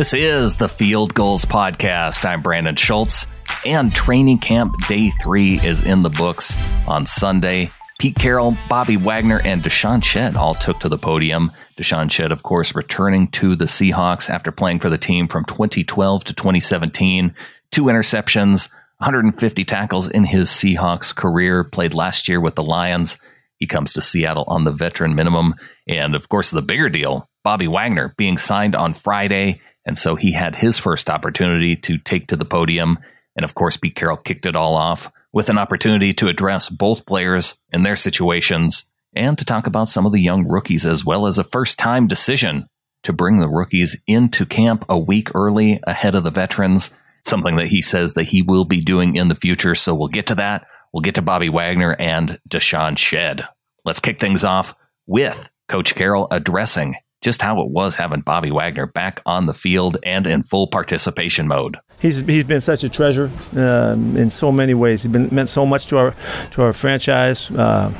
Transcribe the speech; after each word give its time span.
This 0.00 0.14
is 0.14 0.56
the 0.56 0.70
Field 0.70 1.12
Gulls 1.12 1.44
Podcast. 1.44 2.24
I'm 2.24 2.40
Brandon 2.40 2.74
Schultz, 2.74 3.26
and 3.66 3.94
training 3.94 4.38
camp 4.38 4.74
day 4.88 5.10
three 5.22 5.60
is 5.60 5.84
in 5.84 6.00
the 6.00 6.08
books 6.08 6.56
on 6.88 7.04
Sunday. 7.04 7.70
Pete 7.98 8.16
Carroll, 8.16 8.56
Bobby 8.66 8.96
Wagner, 8.96 9.42
and 9.44 9.62
DeShawn 9.62 10.02
Shead 10.02 10.36
all 10.36 10.54
took 10.54 10.80
to 10.80 10.88
the 10.88 10.96
podium. 10.96 11.50
DeShawn 11.76 12.10
Shead, 12.10 12.32
of 12.32 12.42
course, 12.42 12.74
returning 12.74 13.28
to 13.32 13.54
the 13.54 13.66
Seahawks 13.66 14.30
after 14.30 14.50
playing 14.50 14.80
for 14.80 14.88
the 14.88 14.96
team 14.96 15.28
from 15.28 15.44
2012 15.44 16.24
to 16.24 16.32
2017. 16.32 17.34
Two 17.70 17.84
interceptions, 17.84 18.70
150 19.00 19.64
tackles 19.66 20.08
in 20.08 20.24
his 20.24 20.48
Seahawks 20.48 21.14
career, 21.14 21.62
played 21.62 21.92
last 21.92 22.26
year 22.26 22.40
with 22.40 22.54
the 22.54 22.64
Lions. 22.64 23.18
He 23.58 23.66
comes 23.66 23.92
to 23.92 24.00
Seattle 24.00 24.44
on 24.48 24.64
the 24.64 24.72
veteran 24.72 25.14
minimum. 25.14 25.56
And 25.86 26.14
of 26.14 26.30
course, 26.30 26.50
the 26.50 26.62
bigger 26.62 26.88
deal 26.88 27.28
Bobby 27.44 27.68
Wagner 27.68 28.14
being 28.16 28.38
signed 28.38 28.74
on 28.74 28.94
Friday 28.94 29.60
and 29.86 29.96
so 29.96 30.14
he 30.16 30.32
had 30.32 30.56
his 30.56 30.78
first 30.78 31.08
opportunity 31.08 31.76
to 31.76 31.98
take 31.98 32.28
to 32.28 32.36
the 32.36 32.44
podium. 32.44 32.98
And 33.36 33.44
of 33.44 33.54
course, 33.54 33.76
Pete 33.76 33.94
Carroll 33.94 34.16
kicked 34.16 34.46
it 34.46 34.56
all 34.56 34.74
off 34.74 35.10
with 35.32 35.48
an 35.48 35.58
opportunity 35.58 36.12
to 36.14 36.28
address 36.28 36.68
both 36.68 37.06
players 37.06 37.56
and 37.72 37.84
their 37.84 37.96
situations 37.96 38.90
and 39.14 39.38
to 39.38 39.44
talk 39.44 39.66
about 39.66 39.88
some 39.88 40.06
of 40.06 40.12
the 40.12 40.20
young 40.20 40.46
rookies 40.48 40.86
as 40.86 41.04
well 41.04 41.26
as 41.26 41.38
a 41.38 41.44
first 41.44 41.78
time 41.78 42.06
decision 42.06 42.66
to 43.02 43.12
bring 43.12 43.40
the 43.40 43.48
rookies 43.48 43.96
into 44.06 44.44
camp 44.44 44.84
a 44.88 44.98
week 44.98 45.28
early 45.34 45.80
ahead 45.84 46.14
of 46.14 46.24
the 46.24 46.30
veterans, 46.30 46.90
something 47.24 47.56
that 47.56 47.68
he 47.68 47.80
says 47.80 48.14
that 48.14 48.24
he 48.24 48.42
will 48.42 48.64
be 48.64 48.80
doing 48.80 49.16
in 49.16 49.28
the 49.28 49.34
future. 49.34 49.74
So 49.74 49.94
we'll 49.94 50.08
get 50.08 50.26
to 50.26 50.34
that. 50.36 50.66
We'll 50.92 51.00
get 51.02 51.14
to 51.14 51.22
Bobby 51.22 51.48
Wagner 51.48 51.92
and 51.92 52.38
DeShawn 52.48 52.98
Shead. 52.98 53.46
Let's 53.84 54.00
kick 54.00 54.20
things 54.20 54.44
off 54.44 54.74
with 55.06 55.48
Coach 55.68 55.94
Carroll 55.94 56.28
addressing 56.30 56.96
just 57.20 57.42
how 57.42 57.60
it 57.60 57.68
was 57.68 57.96
having 57.96 58.20
Bobby 58.20 58.50
Wagner 58.50 58.86
back 58.86 59.20
on 59.26 59.46
the 59.46 59.54
field 59.54 59.98
and 60.02 60.26
in 60.26 60.42
full 60.42 60.68
participation 60.68 61.46
mode. 61.46 61.78
He's, 62.00 62.20
he's 62.22 62.44
been 62.44 62.62
such 62.62 62.82
a 62.82 62.88
treasure 62.88 63.30
um, 63.56 64.16
in 64.16 64.30
so 64.30 64.50
many 64.50 64.72
ways. 64.72 65.02
He's 65.02 65.12
been 65.12 65.28
meant 65.30 65.50
so 65.50 65.66
much 65.66 65.86
to 65.88 65.98
our 65.98 66.14
to 66.52 66.62
our 66.62 66.72
franchise. 66.72 67.50
Uh, 67.50 67.92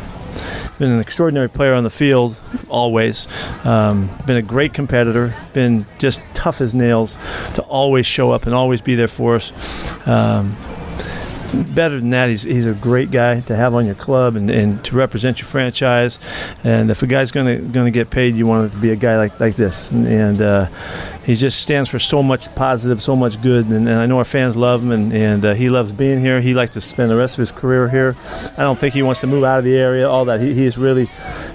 been 0.79 0.91
an 0.91 1.01
extraordinary 1.01 1.51
player 1.51 1.75
on 1.75 1.85
the 1.85 1.91
field, 1.91 2.41
always. 2.71 3.29
Um, 3.65 4.09
been 4.27 4.39
a 4.39 4.43
great 4.43 4.73
competitor. 4.73 5.35
Been 5.53 5.85
just 5.99 6.21
tough 6.35 6.63
as 6.63 6.75
nails 6.75 7.19
to 7.55 7.63
always 7.63 8.07
show 8.07 8.31
up 8.31 8.47
and 8.47 8.55
always 8.55 8.81
be 8.81 8.95
there 8.95 9.09
for 9.09 9.35
us. 9.37 9.53
Um, 10.09 10.57
better 11.53 11.99
than 11.99 12.11
that, 12.11 12.29
he's, 12.29 12.43
he's 12.43 12.67
a 12.67 12.73
great 12.73 13.11
guy 13.11 13.41
to 13.41 13.57
have 13.57 13.75
on 13.75 13.87
your 13.87 13.95
club 13.95 14.37
and, 14.37 14.51
and 14.51 14.85
to 14.85 14.97
represent 14.97 15.39
your 15.39 15.49
franchise. 15.49 16.19
And 16.65 16.91
if 16.91 17.03
a 17.03 17.07
guy's 17.07 17.31
going 17.31 17.73
to 17.73 17.91
get 17.91 18.11
paid, 18.11 18.37
you 18.37 18.47
want 18.47 18.67
it 18.67 18.75
to 18.75 18.81
be 18.81 18.91
a 18.91 18.97
guy 18.97 19.17
like, 19.17 19.39
like 19.41 19.57
this. 19.57 19.91
And, 19.91 20.07
and 20.07 20.43
uh, 20.43 20.67
he 21.25 21.37
just 21.37 21.61
stands 21.61 21.89
for 21.89 21.99
so 21.99 22.23
much 22.23 22.53
positive, 22.55 23.01
so 23.03 23.15
much 23.15 23.41
good. 23.43 23.67
And, 23.67 23.89
and 23.89 23.99
I 23.99 24.07
know 24.07 24.19
our 24.19 24.25
fans 24.25 24.57
love 24.57 24.83
him, 24.83 24.91
and, 24.93 25.13
and 25.13 25.45
uh, 25.45 25.55
he 25.55 25.71
loves 25.71 25.93
being 25.93 26.21
here. 26.21 26.41
He 26.41 26.55
likes 26.55 26.73
to 26.75 26.81
spend 26.81 27.11
the 27.11 27.17
rest 27.17 27.37
of 27.37 27.41
his 27.41 27.53
career 27.53 27.89
here. 27.89 28.17
I 28.57 28.63
don't 28.63 28.79
think 28.79 28.95
he 28.95 29.03
wants 29.03 29.21
to 29.21 29.27
move 29.27 29.45
out 29.45 29.59
of 29.59 29.65
the 29.65 29.77
area. 29.77 30.09
All 30.09 30.25
that 30.27 30.41
he, 30.41 30.55
he 30.55 30.65
is 30.65 30.79
really 30.79 31.07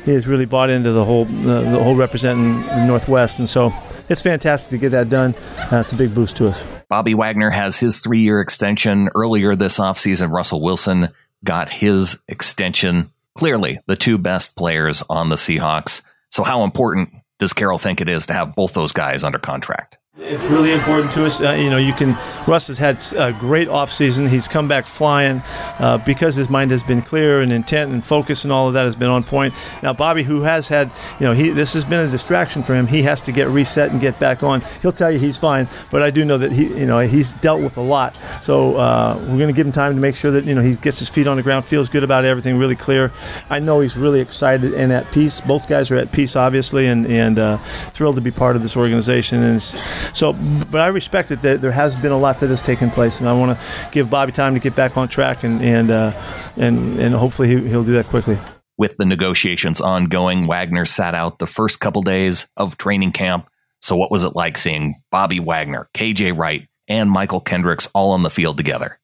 he 0.06 0.12
has 0.12 0.28
really 0.28 0.46
bought 0.46 0.70
into 0.70 0.92
the 0.92 1.04
whole 1.04 1.26
uh, 1.26 1.62
the 1.62 1.84
whole 1.84 1.96
representing 1.96 2.62
the 2.62 2.86
Northwest, 2.86 3.40
and 3.40 3.50
so 3.50 3.74
it's 4.10 4.22
fantastic 4.22 4.72
to 4.72 4.78
get 4.78 4.90
that 4.90 5.10
done. 5.10 5.36
Uh, 5.72 5.82
it's 5.84 5.94
a 5.94 5.96
big 5.96 6.14
boost 6.14 6.38
to 6.38 6.48
us. 6.48 6.64
Bobby 6.90 7.14
Wagner 7.14 7.50
has 7.50 7.80
his 7.80 8.00
three 8.00 8.22
year 8.22 8.42
extension. 8.42 9.10
Earlier 9.16 9.56
this 9.56 9.80
offseason, 9.80 10.32
Russell 10.32 10.62
Wilson 10.62 11.10
got 11.44 11.70
his 11.70 12.20
extension. 12.28 13.12
Clearly, 13.36 13.80
the 13.88 13.96
two 13.96 14.18
best 14.18 14.56
players 14.56 15.04
on 15.10 15.30
the 15.30 15.36
Seahawks. 15.36 16.02
So, 16.30 16.44
how 16.44 16.64
important 16.64 17.10
does 17.40 17.54
Carroll 17.54 17.78
think 17.78 18.02
it 18.02 18.10
is 18.10 18.28
to 18.28 18.34
have 18.34 18.56
both 18.56 18.74
those 18.74 18.94
guys 18.94 19.24
under 19.24 19.40
contract? 19.40 19.98
It's 20.18 20.46
really 20.46 20.72
important 20.72 21.12
to 21.16 21.26
us. 21.26 21.42
Uh, 21.42 21.52
you 21.60 21.70
know, 21.70 21.76
you 21.76 21.92
can. 21.92 22.18
Russ 22.48 22.68
has 22.68 22.78
had 22.78 23.04
a 23.18 23.34
great 23.34 23.68
offseason. 23.68 24.30
He's 24.30 24.48
come 24.48 24.66
back 24.66 24.88
flying 24.88 25.42
uh, 25.78 25.98
because 25.98 26.36
his 26.36 26.50
mind 26.50 26.72
has 26.72 26.84
been 26.84 27.02
clear 27.02 27.42
and 27.42 27.52
intent 27.52 27.92
and 27.92 28.02
focus 28.02 28.46
and 28.46 28.54
all 28.54 28.70
of 28.70 28.76
that 28.76 28.86
has 28.86 28.96
been 28.96 29.10
on 29.10 29.26
point. 29.26 29.54
Now, 29.84 29.92
Bobby, 29.92 30.24
who 30.24 30.44
has 30.44 30.70
had, 30.70 30.90
you 31.20 31.26
know, 31.26 31.34
he 31.34 31.50
this 31.50 31.74
has 31.74 31.84
been 31.84 32.00
a 32.00 32.10
distraction 32.10 32.64
for 32.64 32.74
him. 32.74 32.88
He 32.88 33.02
has 33.02 33.22
to 33.24 33.34
get 33.34 33.50
reset 33.50 33.92
and 33.92 34.00
get 34.00 34.18
back 34.18 34.42
on. 34.42 34.62
He'll 34.82 34.94
tell 34.94 35.12
you 35.12 35.20
he's 35.20 35.38
fine, 35.38 35.68
but 35.92 36.02
I 36.02 36.12
do 36.12 36.24
know 36.24 36.38
that 36.38 36.54
he, 36.54 36.68
you 36.68 36.86
know, 36.86 37.00
he's 37.00 37.34
dealt 37.34 37.62
with 37.62 37.76
a 37.76 37.82
lot. 37.82 38.16
So 38.40 38.78
uh, 38.78 39.18
we're 39.20 39.38
going 39.38 39.48
to 39.48 39.54
give 39.54 39.68
him 39.68 39.74
time 39.74 39.96
to 39.96 40.00
make 40.00 40.16
sure 40.16 40.32
that 40.32 40.46
you 40.46 40.56
know 40.56 40.62
he 40.62 40.78
gets 40.78 40.98
his 40.98 41.10
feet 41.10 41.28
on 41.28 41.36
the 41.36 41.44
ground, 41.44 41.66
feels 41.66 41.90
good 41.90 42.06
about 42.06 42.24
everything, 42.24 42.58
really 42.58 42.78
clear. 42.78 43.12
I 43.50 43.60
know 43.60 43.82
he's 43.82 43.98
really 43.98 44.22
excited 44.22 44.76
and 44.76 44.94
at 44.94 45.12
peace. 45.12 45.42
Both 45.42 45.68
guys 45.68 45.92
are 45.92 45.98
at 45.98 46.14
peace, 46.14 46.38
obviously, 46.38 46.88
and 46.88 47.06
and 47.06 47.38
uh, 47.38 47.58
thrilled 47.90 48.16
to 48.16 48.22
be 48.22 48.32
part 48.32 48.56
of 48.56 48.62
this 48.62 48.78
organization 48.78 49.44
and. 49.44 49.76
So, 50.14 50.34
but 50.72 50.82
I 50.82 50.88
respect 50.88 51.32
it 51.32 51.42
that 51.42 51.62
there 51.62 51.72
has 51.72 51.96
been 51.96 52.12
a 52.12 52.18
lot 52.18 52.40
that 52.40 52.50
has 52.50 52.62
taken 52.62 52.90
place, 52.90 53.20
and 53.20 53.30
I 53.30 53.34
want 53.34 53.58
to 53.58 53.66
give 53.92 54.10
Bobby 54.10 54.32
time 54.32 54.54
to 54.54 54.60
get 54.60 54.76
back 54.76 54.98
on 54.98 55.08
track, 55.08 55.44
and 55.44 55.62
and 55.62 55.92
uh, 55.92 56.12
and 56.58 57.00
and 57.00 57.16
hopefully 57.16 57.50
he, 57.50 57.68
he'll 57.68 57.84
do 57.84 57.94
that 57.94 58.08
quickly. 58.08 58.38
With 58.78 58.98
the 58.98 59.06
negotiations 59.06 59.80
ongoing, 59.80 60.48
Wagner 60.48 60.86
sat 60.86 61.16
out 61.16 61.40
the 61.40 61.48
first 61.48 61.80
couple 61.80 62.02
days 62.02 62.48
of 62.58 62.78
training 62.78 63.14
camp. 63.14 63.48
So, 63.82 63.96
what 63.96 64.12
was 64.12 64.24
it 64.24 64.36
like 64.36 64.58
seeing 64.58 65.02
Bobby 65.12 65.40
Wagner, 65.40 65.90
KJ 65.94 66.38
Wright, 66.38 66.68
and 66.88 67.10
Mychal 67.10 67.44
Kendricks 67.44 67.88
all 67.94 68.12
on 68.12 68.24
the 68.24 68.30
field 68.30 68.58
together? 68.58 69.00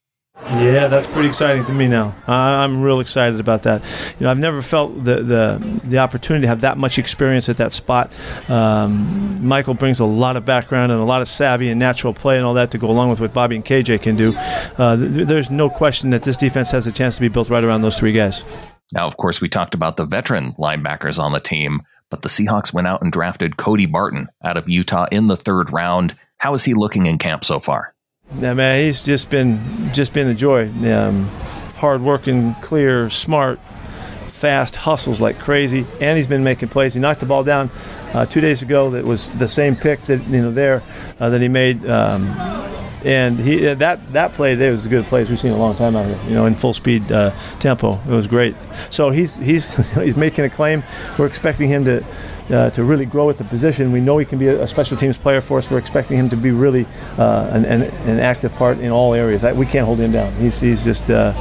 Yeah, 0.51 0.87
that's 0.87 1.07
pretty 1.07 1.29
exciting 1.29 1.65
to 1.65 1.73
me 1.73 1.87
now. 1.87 2.13
I'm 2.27 2.81
real 2.81 2.99
excited 2.99 3.39
about 3.39 3.63
that. 3.63 3.81
You 4.19 4.25
know, 4.25 4.31
I've 4.31 4.39
never 4.39 4.61
felt 4.61 4.93
the 5.03 5.23
the, 5.23 5.81
the 5.83 5.97
opportunity 5.99 6.43
to 6.43 6.47
have 6.47 6.61
that 6.61 6.77
much 6.77 6.97
experience 6.99 7.47
at 7.47 7.57
that 7.57 7.73
spot. 7.73 8.11
Um, 8.49 9.39
Mychal 9.41 9.77
brings 9.77 9.99
a 9.99 10.05
lot 10.05 10.37
of 10.37 10.45
background 10.45 10.91
and 10.91 10.99
a 10.99 11.05
lot 11.05 11.21
of 11.21 11.29
savvy 11.29 11.69
and 11.69 11.79
natural 11.79 12.13
play 12.13 12.37
and 12.37 12.45
all 12.45 12.53
that 12.55 12.71
to 12.71 12.77
go 12.77 12.89
along 12.89 13.09
with 13.09 13.19
what 13.19 13.33
Bobby 13.33 13.55
and 13.55 13.65
KJ 13.65 14.01
can 14.01 14.15
do. 14.15 14.33
Uh, 14.77 14.95
th- 14.97 15.27
there's 15.27 15.49
no 15.49 15.69
question 15.69 16.09
that 16.09 16.23
this 16.23 16.37
defense 16.37 16.71
has 16.71 16.85
a 16.85 16.91
chance 16.91 17.15
to 17.15 17.21
be 17.21 17.29
built 17.29 17.49
right 17.49 17.63
around 17.63 17.81
those 17.81 17.97
three 17.97 18.13
guys. 18.13 18.43
Now, 18.91 19.07
of 19.07 19.17
course, 19.17 19.41
we 19.41 19.47
talked 19.47 19.73
about 19.73 19.95
the 19.95 20.05
veteran 20.05 20.53
linebackers 20.59 21.17
on 21.17 21.31
the 21.31 21.39
team, 21.39 21.81
but 22.09 22.23
the 22.23 22.29
Seahawks 22.29 22.73
went 22.73 22.87
out 22.87 23.01
and 23.01 23.11
drafted 23.11 23.57
Cody 23.57 23.85
Barton 23.85 24.27
out 24.43 24.57
of 24.57 24.67
Utah 24.67 25.07
in 25.11 25.27
the 25.27 25.37
third 25.37 25.71
round. 25.71 26.15
How 26.37 26.53
is 26.53 26.65
he 26.65 26.73
looking 26.73 27.05
in 27.05 27.17
camp 27.17 27.45
so 27.45 27.59
far? 27.59 27.93
Yeah, 28.39 28.53
man, 28.53 28.85
he's 28.85 29.03
just 29.03 29.29
been 29.29 29.91
just 29.93 30.13
been 30.13 30.27
a 30.27 30.33
joy. 30.33 30.69
Um, 30.91 31.25
hard 31.75 32.01
working, 32.01 32.53
clear, 32.55 33.09
smart, 33.09 33.59
fast, 34.27 34.75
hustles 34.75 35.19
like 35.19 35.37
crazy, 35.37 35.85
and 35.99 36.17
he's 36.17 36.27
been 36.27 36.43
making 36.43 36.69
plays. 36.69 36.93
He 36.93 36.99
knocked 36.99 37.19
the 37.19 37.25
ball 37.25 37.43
down 37.43 37.69
uh, 38.13 38.25
two 38.25 38.41
days 38.41 38.61
ago. 38.61 38.89
That 38.91 39.03
was 39.03 39.29
the 39.37 39.47
same 39.47 39.75
pick 39.75 40.01
that 40.05 40.23
you 40.27 40.41
know 40.41 40.51
there 40.51 40.81
uh, 41.19 41.29
that 41.29 41.41
he 41.41 41.47
made. 41.47 41.85
Um, 41.87 42.27
and 43.03 43.39
he 43.39 43.67
uh, 43.67 43.75
that 43.75 44.13
that 44.13 44.33
play 44.33 44.53
today 44.53 44.69
was 44.69 44.85
a 44.85 44.89
good 44.89 45.05
play 45.05 45.23
we've 45.23 45.39
seen 45.39 45.51
a 45.51 45.57
long 45.57 45.75
time 45.75 45.95
out 45.95 46.05
here. 46.05 46.19
You 46.27 46.35
know, 46.35 46.45
in 46.45 46.55
full 46.55 46.73
speed 46.73 47.11
uh, 47.11 47.31
tempo, 47.59 47.93
it 47.93 48.11
was 48.11 48.27
great. 48.27 48.55
So 48.89 49.09
he's 49.09 49.35
he's 49.35 49.75
he's 49.95 50.15
making 50.15 50.45
a 50.45 50.49
claim. 50.49 50.83
We're 51.17 51.27
expecting 51.27 51.69
him 51.69 51.85
to 51.85 52.05
uh, 52.51 52.69
to 52.71 52.83
really 52.83 53.05
grow 53.05 53.29
at 53.29 53.37
the 53.37 53.43
position. 53.45 53.91
We 53.91 54.01
know 54.01 54.17
he 54.17 54.25
can 54.25 54.39
be 54.39 54.47
a, 54.47 54.67
special 54.67 54.97
teams 54.97 55.17
player 55.17 55.41
for 55.41 55.57
us. 55.57 55.71
We're 55.71 55.77
expecting 55.77 56.17
him 56.17 56.29
to 56.29 56.37
be 56.37 56.51
really 56.51 56.85
uh, 57.17 57.49
an, 57.51 57.65
an, 57.65 57.83
an, 57.83 58.19
active 58.19 58.53
part 58.55 58.79
in 58.79 58.91
all 58.91 59.13
areas. 59.13 59.43
we 59.43 59.65
can't 59.65 59.85
hold 59.85 59.99
him 59.99 60.11
down. 60.11 60.33
He's, 60.33 60.59
he's 60.59 60.83
just 60.83 61.09
uh, 61.09 61.31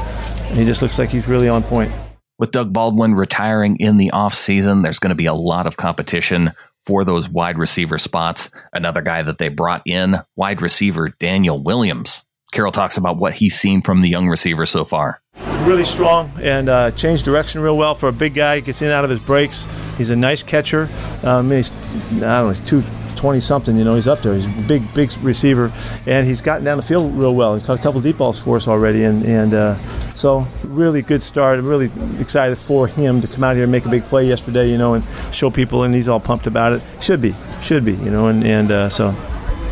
he 0.52 0.64
just 0.64 0.82
looks 0.82 0.98
like 0.98 1.10
he's 1.10 1.26
really 1.26 1.48
on 1.48 1.62
point. 1.62 1.92
With 2.38 2.52
Doug 2.52 2.72
Baldwin 2.72 3.14
retiring 3.14 3.76
in 3.76 3.98
the 3.98 4.10
offseason, 4.14 4.82
there's 4.82 4.98
going 4.98 5.10
to 5.10 5.16
be 5.16 5.26
a 5.26 5.34
lot 5.34 5.66
of 5.66 5.76
competition 5.76 6.52
for 6.90 7.04
those 7.04 7.28
wide 7.28 7.56
receiver 7.56 7.98
spots. 7.98 8.50
Another 8.72 9.00
guy 9.00 9.22
that 9.22 9.38
they 9.38 9.46
brought 9.46 9.80
in, 9.86 10.16
wide 10.34 10.60
receiver 10.60 11.10
Daniel 11.20 11.62
Williams. 11.62 12.24
Carroll 12.50 12.72
talks 12.72 12.96
about 12.96 13.16
what 13.16 13.32
he's 13.32 13.54
seen 13.54 13.80
from 13.80 14.02
the 14.02 14.08
young 14.08 14.26
receiver 14.26 14.66
so 14.66 14.84
far. 14.84 15.22
Really 15.62 15.84
strong 15.84 16.32
and 16.42 16.68
uh, 16.68 16.90
changed 16.90 17.24
direction 17.24 17.60
real 17.60 17.76
well 17.76 17.94
for 17.94 18.08
a 18.08 18.12
big 18.12 18.34
guy. 18.34 18.58
Gets 18.58 18.82
in 18.82 18.88
and 18.88 18.94
out 18.94 19.04
of 19.04 19.10
his 19.10 19.20
breaks. 19.20 19.64
He's 19.98 20.10
a 20.10 20.16
nice 20.16 20.42
catcher. 20.42 20.88
Um, 21.22 21.52
he's 21.52 21.70
I 21.70 21.74
don't 22.08 22.20
know. 22.20 22.48
He's 22.48 22.58
two. 22.58 22.82
20 23.16 23.40
something, 23.40 23.76
you 23.76 23.84
know, 23.84 23.94
he's 23.94 24.06
up 24.06 24.20
there. 24.22 24.34
He's 24.34 24.46
a 24.46 24.64
big, 24.66 24.92
big 24.94 25.12
receiver, 25.22 25.72
and 26.06 26.26
he's 26.26 26.40
gotten 26.40 26.64
down 26.64 26.76
the 26.76 26.82
field 26.82 27.14
real 27.14 27.34
well. 27.34 27.54
He 27.54 27.64
caught 27.64 27.78
a 27.78 27.82
couple 27.82 28.00
deep 28.00 28.18
balls 28.18 28.40
for 28.40 28.56
us 28.56 28.68
already, 28.68 29.04
and, 29.04 29.24
and 29.24 29.54
uh, 29.54 30.14
so 30.14 30.46
really 30.64 31.02
good 31.02 31.22
start. 31.22 31.58
I'm 31.58 31.66
really 31.66 31.90
excited 32.20 32.58
for 32.58 32.86
him 32.86 33.20
to 33.20 33.28
come 33.28 33.44
out 33.44 33.56
here 33.56 33.64
and 33.64 33.72
make 33.72 33.86
a 33.86 33.90
big 33.90 34.04
play 34.04 34.26
yesterday, 34.26 34.68
you 34.68 34.78
know, 34.78 34.94
and 34.94 35.04
show 35.32 35.50
people, 35.50 35.84
and 35.84 35.94
he's 35.94 36.08
all 36.08 36.20
pumped 36.20 36.46
about 36.46 36.72
it. 36.72 36.82
Should 37.00 37.20
be, 37.20 37.34
should 37.60 37.84
be, 37.84 37.94
you 37.94 38.10
know, 38.10 38.28
and, 38.28 38.44
and 38.44 38.70
uh, 38.70 38.90
so 38.90 39.14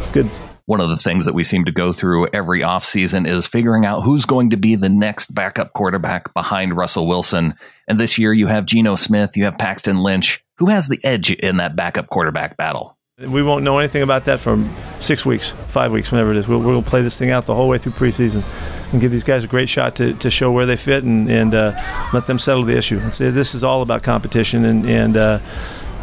it's 0.00 0.10
good 0.10 0.30
one 0.68 0.82
of 0.82 0.90
the 0.90 0.98
things 0.98 1.24
that 1.24 1.32
we 1.32 1.42
seem 1.42 1.64
to 1.64 1.72
go 1.72 1.94
through 1.94 2.28
every 2.34 2.60
offseason 2.60 3.26
is 3.26 3.46
figuring 3.46 3.86
out 3.86 4.02
who's 4.02 4.26
going 4.26 4.50
to 4.50 4.56
be 4.58 4.76
the 4.76 4.90
next 4.90 5.34
backup 5.34 5.72
quarterback 5.72 6.34
behind 6.34 6.76
Russell 6.76 7.06
Wilson. 7.06 7.54
And 7.88 7.98
this 7.98 8.18
year 8.18 8.34
you 8.34 8.48
have 8.48 8.66
Geno 8.66 8.94
Smith, 8.94 9.34
you 9.34 9.44
have 9.44 9.56
Paxton 9.56 10.02
Lynch. 10.02 10.44
Who 10.58 10.66
has 10.66 10.86
the 10.86 11.00
edge 11.02 11.30
in 11.30 11.56
that 11.56 11.74
backup 11.74 12.10
quarterback 12.10 12.58
battle? 12.58 12.97
We 13.18 13.42
won't 13.42 13.64
know 13.64 13.78
anything 13.78 14.02
about 14.02 14.26
that 14.26 14.38
for 14.38 14.64
six 15.00 15.26
weeks, 15.26 15.50
five 15.68 15.90
weeks, 15.90 16.12
whenever 16.12 16.30
it 16.30 16.36
is. 16.36 16.46
We'll, 16.46 16.60
we'll 16.60 16.82
play 16.82 17.02
this 17.02 17.16
thing 17.16 17.30
out 17.30 17.46
the 17.46 17.54
whole 17.54 17.68
way 17.68 17.76
through 17.76 17.92
preseason 17.92 18.44
and 18.92 19.00
give 19.00 19.10
these 19.10 19.24
guys 19.24 19.42
a 19.42 19.48
great 19.48 19.68
shot 19.68 19.96
to, 19.96 20.14
to 20.14 20.30
show 20.30 20.52
where 20.52 20.66
they 20.66 20.76
fit 20.76 21.02
and, 21.02 21.28
and 21.28 21.52
uh, 21.52 22.08
let 22.12 22.26
them 22.26 22.38
settle 22.38 22.62
the 22.62 22.76
issue. 22.78 23.00
this 23.00 23.56
is 23.56 23.64
all 23.64 23.82
about 23.82 24.04
competition 24.04 24.64
and, 24.64 24.86
and 24.86 25.16
uh, 25.16 25.40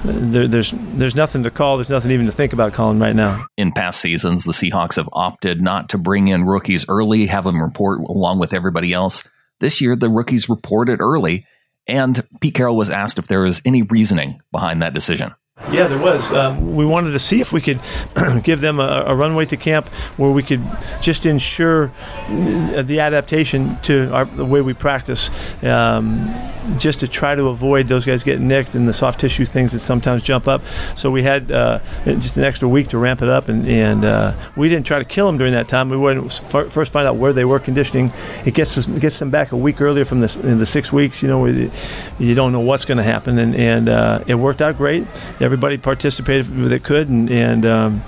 there, 0.04 0.46
there's 0.46 0.74
there's 0.76 1.16
nothing 1.16 1.44
to 1.44 1.52
call. 1.52 1.78
There's 1.78 1.90
nothing 1.90 2.12
even 2.12 2.26
to 2.26 2.32
think 2.32 2.54
about 2.54 2.74
calling 2.74 3.00
right 3.00 3.16
now. 3.16 3.46
In 3.58 3.72
past 3.72 4.02
seasons, 4.02 4.44
the 4.44 4.52
Seahawks 4.52 4.98
have 4.98 5.10
opted 5.14 5.62
not 5.62 5.90
to 5.90 5.98
bring 5.98 6.28
in 6.28 6.44
rookies 6.44 6.86
early, 6.90 7.26
have 7.28 7.46
them 7.46 7.62
report 7.62 8.02
along 8.02 8.40
with 8.40 8.54
everybody 8.54 8.94
else. 8.94 9.24
This 9.62 9.82
year, 9.82 9.96
the 9.96 10.10
rookies 10.10 10.50
reported 10.50 11.02
early, 11.02 11.46
and 11.88 12.22
Pete 12.42 12.54
Carroll 12.54 12.76
was 12.76 12.90
asked 12.90 13.18
if 13.18 13.28
there 13.28 13.42
was 13.42 13.62
any 13.66 13.82
reasoning 13.84 14.42
behind 14.52 14.82
that 14.82 14.94
decision. 14.94 15.34
Yeah, 15.72 15.88
there 15.88 15.98
was. 15.98 16.30
Um, 16.34 16.76
we 16.76 16.86
wanted 16.86 17.12
to 17.12 17.20
see 17.20 17.40
if 17.40 17.54
we 17.54 17.62
could 17.62 17.80
give 18.44 18.60
them 18.60 18.78
a, 18.82 19.06
a, 19.08 19.16
runway 19.16 19.46
to 19.46 19.56
camp 19.56 19.88
where 20.18 20.30
we 20.30 20.44
could 20.44 20.62
just 21.00 21.26
ensure 21.26 21.94
the 22.28 23.00
adaptation 23.00 23.80
to 23.84 24.14
our, 24.14 24.26
the 24.26 24.44
way 24.44 24.60
we 24.60 24.74
practice, 24.74 25.30
um, 25.64 26.30
just 26.78 27.00
to 27.00 27.08
try 27.08 27.36
to 27.36 27.48
avoid 27.48 27.88
those 27.88 28.04
guys 28.04 28.22
getting 28.22 28.50
nicked 28.50 28.76
and 28.76 28.86
the 28.86 28.92
soft 28.92 29.22
tissue 29.22 29.46
things 29.46 29.72
that 29.72 29.80
sometimes 29.80 30.24
jump 30.24 30.46
up. 30.46 30.62
So 30.98 31.10
we 31.10 31.24
had 31.24 31.50
uh, 31.50 31.80
just 32.04 32.36
an 32.36 32.44
extra 32.44 32.68
week 32.68 32.90
to 32.90 32.98
ramp 32.98 33.22
it 33.22 33.30
up, 33.30 33.48
and, 33.48 33.66
and 33.66 34.04
uh, 34.04 34.34
we 34.58 34.68
didn't 34.68 34.86
try 34.86 35.00
to 35.00 35.06
kill 35.06 35.26
them 35.26 35.38
during 35.38 35.54
that 35.54 35.70
time. 35.70 35.90
We 35.90 35.96
wanted 35.96 36.30
to 36.30 36.70
first 36.70 36.92
find 36.92 37.08
out 37.08 37.16
where 37.16 37.32
they 37.32 37.46
were 37.46 37.60
conditioning. 37.60 38.12
It 38.46 38.56
gets 38.56 38.78
us, 38.78 38.88
gets 38.88 39.20
them 39.20 39.30
back 39.30 39.54
a 39.54 39.58
week 39.58 39.80
earlier 39.80 40.04
from 40.04 40.20
the, 40.20 40.28
the 40.28 40.66
six 40.66 40.92
weeks. 40.92 41.24
You 41.24 41.30
know, 41.30 41.46
you 41.46 42.36
don't 42.36 42.52
know 42.52 42.60
what's 42.60 42.84
going 42.84 42.98
to 42.98 43.04
happen, 43.04 43.38
and, 43.38 43.56
and 43.56 43.88
uh, 43.88 44.22
it 44.28 44.36
worked 44.36 44.62
out 44.62 44.78
great 44.78 45.08
everybody 45.46 45.78
participated 45.78 46.48
that 46.48 46.84
could, 46.84 47.08
and, 47.08 47.30
and 47.30 47.66
um, 47.66 48.02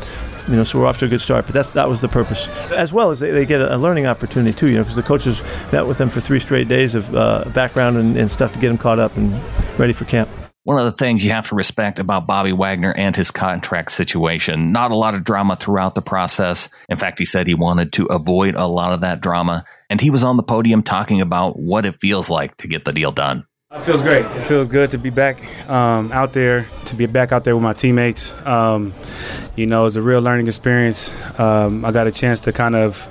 you 0.48 0.56
know, 0.56 0.64
so 0.64 0.80
we're 0.80 0.88
off 0.88 0.98
to 1.00 1.06
a 1.06 1.08
good 1.08 1.22
start. 1.22 1.46
But 1.46 1.54
that's 1.54 1.72
that 1.72 1.88
was 1.88 2.02
the 2.02 2.08
purpose, 2.08 2.48
as 2.72 2.92
well 2.92 3.12
as 3.12 3.20
they, 3.20 3.32
they 3.32 3.46
get 3.46 3.62
a, 3.62 3.78
learning 3.78 4.08
opportunity 4.08 4.54
too. 4.54 4.68
You 4.68 4.76
know, 4.76 4.84
because 4.84 4.96
the 4.96 5.04
coaches 5.04 5.44
met 5.72 5.86
with 5.86 5.98
them 5.98 6.10
for 6.10 6.20
three 6.20 6.40
straight 6.40 6.68
days 6.68 6.96
of 6.96 7.14
uh, 7.16 7.46
background 7.54 7.98
and, 7.98 8.18
and 8.18 8.32
stuff 8.32 8.54
to 8.54 8.60
get 8.60 8.70
them 8.70 8.78
caught 8.78 9.00
up 9.00 9.16
and 9.16 9.32
ready 9.80 9.94
for 9.94 10.06
camp. 10.06 10.30
One 10.64 10.78
of 10.78 10.86
the 10.86 10.98
things 10.98 11.24
you 11.24 11.32
have 11.32 11.48
to 11.48 11.56
respect 11.56 11.98
about 11.98 12.28
Bobby 12.28 12.52
Wagner 12.52 12.92
and 12.92 13.16
his 13.16 13.32
contract 13.32 13.90
situation, 13.90 14.74
not 14.74 14.92
a 14.92 14.98
lot 14.98 15.16
of 15.16 15.24
drama 15.24 15.56
throughout 15.56 15.96
the 15.96 16.02
process. 16.02 16.68
In 16.90 16.98
fact, 16.98 17.20
he 17.20 17.26
said 17.26 17.48
he 17.48 17.54
wanted 17.54 17.94
to 17.94 18.06
avoid 18.08 18.54
a 18.54 18.68
lot 18.68 18.92
of 18.92 19.00
that 19.00 19.22
drama. 19.22 19.64
And 19.90 20.02
he 20.02 20.10
was 20.10 20.26
on 20.26 20.36
the 20.36 20.44
podium 20.44 20.84
talking 20.84 21.22
about 21.22 21.58
what 21.58 21.86
it 21.86 22.02
feels 22.02 22.30
like 22.30 22.58
to 22.58 22.68
get 22.68 22.84
the 22.84 22.92
deal 22.92 23.14
done. 23.14 23.46
It 23.70 23.82
feels 23.82 24.02
great. 24.02 24.24
It 24.24 24.44
feels 24.48 24.70
good 24.70 24.92
to 24.92 24.98
be 24.98 25.10
back 25.10 25.70
um, 25.70 26.10
out 26.14 26.32
there, 26.32 26.68
to 26.86 26.96
be 26.96 27.06
back 27.06 27.34
out 27.34 27.44
there 27.44 27.54
with 27.54 27.64
my 27.64 27.74
teammates. 27.74 28.34
Um, 28.46 28.94
you 29.58 29.66
know, 29.66 29.86
it's 29.86 29.98
a 29.98 30.02
real 30.02 30.22
learning 30.22 30.48
experience. 30.48 31.14
Um, 31.38 31.84
I 31.84 31.92
got 31.92 32.08
a 32.08 32.12
chance 32.14 32.40
to 32.42 32.54
kind 32.54 32.78
of, 32.78 33.06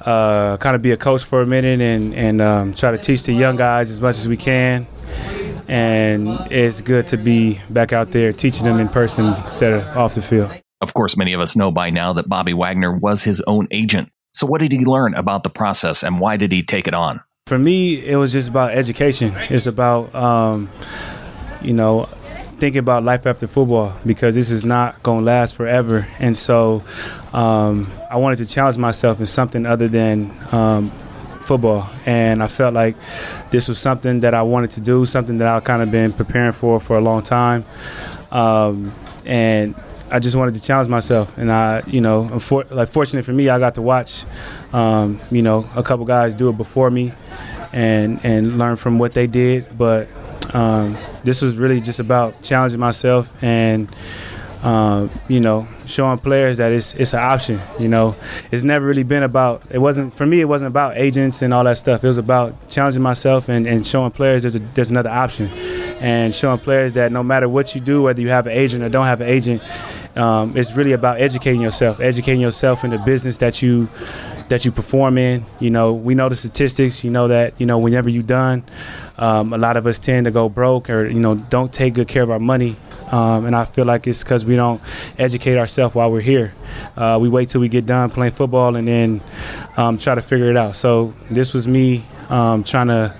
uh, 0.00 0.56
kind 0.56 0.74
of 0.74 0.80
be 0.80 0.92
a 0.92 0.96
coach 0.96 1.24
for 1.24 1.42
a 1.42 1.46
minute 1.46 1.82
and 1.82 2.14
and 2.14 2.40
um, 2.40 2.72
try 2.72 2.92
to 2.92 2.98
teach 2.98 3.24
the 3.24 3.34
young 3.34 3.56
guys 3.56 3.90
as 3.90 4.00
much 4.00 4.16
as 4.16 4.26
we 4.26 4.38
can. 4.38 4.86
And 5.68 6.28
it's 6.50 6.80
good 6.80 7.06
to 7.08 7.18
be 7.18 7.60
back 7.68 7.92
out 7.92 8.10
there 8.10 8.32
teaching 8.32 8.64
them 8.64 8.80
in 8.80 8.88
person 8.88 9.26
instead 9.26 9.74
of 9.74 9.82
off 9.98 10.14
the 10.14 10.22
field. 10.22 10.50
Of 10.80 10.94
course, 10.94 11.14
many 11.14 11.34
of 11.34 11.42
us 11.42 11.56
know 11.56 11.70
by 11.70 11.90
now 11.90 12.14
that 12.14 12.26
Bobby 12.26 12.54
Wagner 12.54 12.90
was 12.90 13.22
his 13.22 13.42
own 13.46 13.68
agent. 13.70 14.08
So, 14.32 14.46
what 14.46 14.62
did 14.62 14.72
he 14.72 14.86
learn 14.86 15.14
about 15.14 15.42
the 15.42 15.50
process, 15.50 16.02
and 16.02 16.20
why 16.20 16.38
did 16.38 16.52
he 16.52 16.62
take 16.62 16.88
it 16.88 16.94
on? 16.94 17.20
For 17.46 17.58
me, 17.58 18.02
it 18.02 18.16
was 18.16 18.32
just 18.32 18.48
about 18.48 18.70
education. 18.70 19.34
It's 19.50 19.66
about, 19.66 20.14
um, 20.14 20.70
you 21.60 21.74
know, 21.74 22.06
thinking 22.54 22.78
about 22.78 23.04
life 23.04 23.26
after 23.26 23.46
football 23.46 23.92
because 24.06 24.34
this 24.34 24.50
is 24.50 24.64
not 24.64 25.02
going 25.02 25.18
to 25.18 25.24
last 25.26 25.54
forever. 25.54 26.08
And 26.20 26.34
so 26.34 26.82
um, 27.34 27.92
I 28.10 28.16
wanted 28.16 28.36
to 28.36 28.46
challenge 28.46 28.78
myself 28.78 29.20
in 29.20 29.26
something 29.26 29.66
other 29.66 29.88
than 29.88 30.34
um, 30.52 30.90
football. 31.42 31.86
And 32.06 32.42
I 32.42 32.46
felt 32.46 32.72
like 32.72 32.96
this 33.50 33.68
was 33.68 33.78
something 33.78 34.20
that 34.20 34.32
I 34.32 34.40
wanted 34.40 34.70
to 34.70 34.80
do, 34.80 35.04
something 35.04 35.36
that 35.36 35.46
I've 35.46 35.64
kind 35.64 35.82
of 35.82 35.90
been 35.90 36.14
preparing 36.14 36.52
for 36.52 36.80
for 36.80 36.96
a 36.96 37.02
long 37.02 37.22
time. 37.22 37.66
Um, 38.30 38.90
and 39.26 39.74
I 40.10 40.18
just 40.18 40.36
wanted 40.36 40.54
to 40.54 40.60
challenge 40.60 40.88
myself, 40.88 41.36
and 41.38 41.50
I, 41.50 41.82
you 41.86 42.00
know, 42.00 42.38
for, 42.38 42.64
like 42.70 42.88
fortunate 42.88 43.24
for 43.24 43.32
me, 43.32 43.48
I 43.48 43.58
got 43.58 43.74
to 43.76 43.82
watch, 43.82 44.24
um, 44.72 45.20
you 45.30 45.42
know, 45.42 45.68
a 45.74 45.82
couple 45.82 46.04
guys 46.04 46.34
do 46.34 46.48
it 46.48 46.56
before 46.56 46.90
me, 46.90 47.12
and 47.72 48.24
and 48.24 48.58
learn 48.58 48.76
from 48.76 48.98
what 48.98 49.14
they 49.14 49.26
did. 49.26 49.76
But 49.76 50.08
um, 50.52 50.96
this 51.24 51.42
was 51.42 51.56
really 51.56 51.80
just 51.80 52.00
about 52.00 52.42
challenging 52.42 52.80
myself 52.80 53.30
and. 53.42 53.88
Um, 54.64 55.10
you 55.28 55.40
know, 55.40 55.68
showing 55.84 56.16
players 56.18 56.56
that 56.56 56.72
it's 56.72 56.94
it's 56.94 57.12
an 57.12 57.20
option. 57.20 57.60
You 57.78 57.86
know, 57.86 58.16
it's 58.50 58.64
never 58.64 58.86
really 58.86 59.02
been 59.02 59.22
about. 59.22 59.62
It 59.70 59.76
wasn't 59.76 60.16
for 60.16 60.24
me. 60.24 60.40
It 60.40 60.46
wasn't 60.46 60.68
about 60.68 60.96
agents 60.96 61.42
and 61.42 61.52
all 61.52 61.64
that 61.64 61.76
stuff. 61.76 62.02
It 62.02 62.06
was 62.06 62.16
about 62.16 62.70
challenging 62.70 63.02
myself 63.02 63.50
and, 63.50 63.66
and 63.66 63.86
showing 63.86 64.10
players 64.10 64.42
there's 64.42 64.54
a, 64.54 64.60
there's 64.60 64.90
another 64.90 65.10
option, 65.10 65.48
and 66.00 66.34
showing 66.34 66.58
players 66.58 66.94
that 66.94 67.12
no 67.12 67.22
matter 67.22 67.46
what 67.46 67.74
you 67.74 67.80
do, 67.82 68.00
whether 68.00 68.22
you 68.22 68.28
have 68.28 68.46
an 68.46 68.54
agent 68.54 68.82
or 68.82 68.88
don't 68.88 69.04
have 69.04 69.20
an 69.20 69.28
agent, 69.28 69.62
um, 70.16 70.56
it's 70.56 70.72
really 70.72 70.92
about 70.92 71.20
educating 71.20 71.60
yourself, 71.60 72.00
educating 72.00 72.40
yourself 72.40 72.84
in 72.84 72.90
the 72.90 72.98
business 72.98 73.36
that 73.38 73.60
you 73.60 73.86
that 74.48 74.64
you 74.64 74.72
perform 74.72 75.18
in. 75.18 75.44
You 75.60 75.70
know, 75.70 75.92
we 75.92 76.14
know 76.14 76.30
the 76.30 76.36
statistics. 76.36 77.04
You 77.04 77.10
know 77.10 77.28
that 77.28 77.52
you 77.58 77.66
know 77.66 77.78
whenever 77.78 78.08
you're 78.08 78.22
done, 78.22 78.64
um, 79.18 79.52
a 79.52 79.58
lot 79.58 79.76
of 79.76 79.86
us 79.86 79.98
tend 79.98 80.24
to 80.24 80.30
go 80.30 80.48
broke 80.48 80.88
or 80.88 81.06
you 81.06 81.20
know 81.20 81.34
don't 81.34 81.70
take 81.70 81.92
good 81.92 82.08
care 82.08 82.22
of 82.22 82.30
our 82.30 82.38
money. 82.38 82.76
Um, 83.14 83.46
and 83.46 83.54
I 83.54 83.64
feel 83.64 83.84
like 83.84 84.08
it's 84.08 84.24
because 84.24 84.44
we 84.44 84.56
don't 84.56 84.82
educate 85.18 85.56
ourselves 85.56 85.94
while 85.94 86.10
we're 86.10 86.20
here. 86.20 86.52
Uh, 86.96 87.16
we 87.20 87.28
wait 87.28 87.48
till 87.48 87.60
we 87.60 87.68
get 87.68 87.86
done 87.86 88.10
playing 88.10 88.32
football 88.32 88.74
and 88.74 88.88
then 88.88 89.20
um, 89.76 89.98
try 89.98 90.16
to 90.16 90.22
figure 90.22 90.50
it 90.50 90.56
out. 90.56 90.74
So 90.74 91.14
this 91.30 91.54
was 91.54 91.68
me 91.68 92.04
um, 92.28 92.64
trying 92.64 92.88
to 92.88 93.14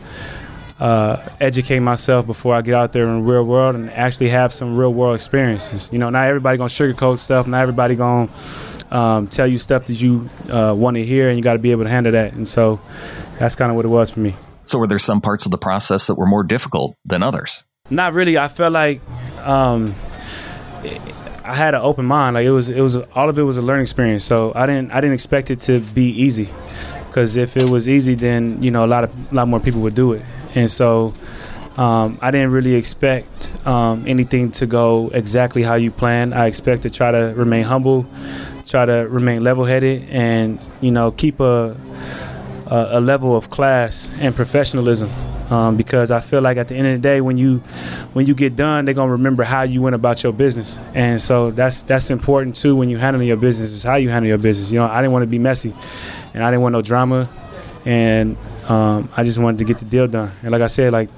uh, 0.80 1.28
educate 1.40 1.78
myself 1.78 2.26
before 2.26 2.56
I 2.56 2.62
get 2.62 2.74
out 2.74 2.92
there 2.92 3.06
in 3.06 3.24
the 3.24 3.32
real 3.32 3.44
world 3.44 3.76
and 3.76 3.88
actually 3.90 4.30
have 4.30 4.52
some 4.52 4.76
real 4.76 4.92
world 4.92 5.14
experiences. 5.14 5.88
You 5.92 6.00
know, 6.00 6.10
not 6.10 6.26
everybody 6.26 6.58
gonna 6.58 6.68
sugarcoat 6.68 7.18
stuff. 7.18 7.46
Not 7.46 7.60
everybody 7.60 7.94
gonna 7.94 8.28
um, 8.90 9.28
tell 9.28 9.46
you 9.46 9.58
stuff 9.58 9.84
that 9.84 9.94
you 9.94 10.28
uh, 10.50 10.74
want 10.76 10.96
to 10.96 11.04
hear, 11.04 11.28
and 11.28 11.38
you 11.38 11.42
got 11.44 11.52
to 11.52 11.60
be 11.60 11.70
able 11.70 11.84
to 11.84 11.90
handle 11.90 12.12
that. 12.12 12.32
And 12.32 12.48
so 12.48 12.80
that's 13.38 13.54
kind 13.54 13.70
of 13.70 13.76
what 13.76 13.84
it 13.84 13.88
was 13.88 14.10
for 14.10 14.20
me. 14.20 14.34
So, 14.64 14.78
were 14.78 14.88
there 14.88 14.98
some 14.98 15.20
parts 15.20 15.44
of 15.44 15.52
the 15.52 15.58
process 15.58 16.08
that 16.08 16.16
were 16.16 16.26
more 16.26 16.42
difficult 16.42 16.96
than 17.04 17.22
others? 17.22 17.64
Not 17.90 18.14
really. 18.14 18.38
I 18.38 18.48
felt 18.48 18.72
like 18.72 19.00
um, 19.44 19.94
I 21.44 21.54
had 21.54 21.74
an 21.74 21.82
open 21.82 22.04
mind. 22.04 22.34
Like 22.34 22.46
it 22.46 22.50
was, 22.50 22.70
it 22.70 22.80
was 22.80 22.96
all 22.96 23.28
of 23.28 23.38
it 23.38 23.42
was 23.42 23.56
a 23.56 23.62
learning 23.62 23.82
experience. 23.82 24.24
So 24.24 24.52
I 24.54 24.66
didn't, 24.66 24.90
I 24.92 25.00
didn't 25.00 25.14
expect 25.14 25.50
it 25.50 25.60
to 25.60 25.80
be 25.80 26.08
easy. 26.10 26.48
Because 27.06 27.36
if 27.36 27.56
it 27.56 27.68
was 27.68 27.88
easy, 27.88 28.14
then 28.14 28.62
you 28.62 28.70
know 28.70 28.84
a 28.84 28.88
lot 28.88 29.04
of, 29.04 29.32
a 29.32 29.34
lot 29.34 29.46
more 29.46 29.60
people 29.60 29.80
would 29.82 29.94
do 29.94 30.14
it 30.14 30.22
and 30.54 30.70
so 30.70 31.14
um, 31.76 32.18
I 32.22 32.30
didn't 32.30 32.52
really 32.52 32.74
expect 32.74 33.52
um, 33.66 34.04
anything 34.06 34.52
to 34.52 34.66
go 34.66 35.10
exactly 35.12 35.62
how 35.62 35.74
you 35.74 35.90
planned. 35.90 36.34
I 36.34 36.46
expect 36.46 36.82
to 36.82 36.90
try 36.90 37.10
to 37.10 37.34
remain 37.36 37.64
humble, 37.64 38.06
try 38.66 38.86
to 38.86 39.08
remain 39.08 39.42
level-headed, 39.42 40.08
and 40.08 40.64
you 40.80 40.92
know 40.92 41.10
keep 41.10 41.40
a 41.40 41.76
a, 42.66 42.88
a 42.92 43.00
level 43.00 43.36
of 43.36 43.50
class 43.50 44.10
and 44.20 44.34
professionalism. 44.34 45.10
Um, 45.50 45.76
because 45.76 46.10
I 46.10 46.20
feel 46.20 46.40
like 46.40 46.56
at 46.56 46.68
the 46.68 46.74
end 46.74 46.86
of 46.86 46.94
the 46.94 47.06
day, 47.06 47.20
when 47.20 47.36
you 47.36 47.58
when 48.14 48.26
you 48.26 48.34
get 48.34 48.56
done, 48.56 48.86
they're 48.86 48.94
gonna 48.94 49.12
remember 49.12 49.44
how 49.44 49.62
you 49.62 49.82
went 49.82 49.94
about 49.94 50.22
your 50.22 50.32
business, 50.32 50.78
and 50.94 51.20
so 51.20 51.50
that's 51.50 51.82
that's 51.82 52.10
important 52.10 52.56
too 52.56 52.74
when 52.74 52.88
you 52.88 52.96
handle 52.96 53.22
your 53.22 53.36
business 53.36 53.70
is 53.70 53.82
how 53.82 53.96
you 53.96 54.08
handle 54.08 54.28
your 54.28 54.38
business. 54.38 54.70
You 54.70 54.78
know, 54.78 54.86
I 54.86 55.02
didn't 55.02 55.12
want 55.12 55.24
to 55.24 55.26
be 55.26 55.38
messy, 55.38 55.74
and 56.32 56.42
I 56.42 56.50
didn't 56.50 56.62
want 56.62 56.72
no 56.72 56.80
drama, 56.80 57.28
and 57.84 58.38
um, 58.68 59.10
I 59.16 59.22
just 59.22 59.38
wanted 59.38 59.58
to 59.58 59.64
get 59.64 59.78
the 59.78 59.84
deal 59.84 60.08
done. 60.08 60.32
And 60.42 60.50
like 60.50 60.62
I 60.62 60.66
said, 60.66 60.92
like 60.92 61.10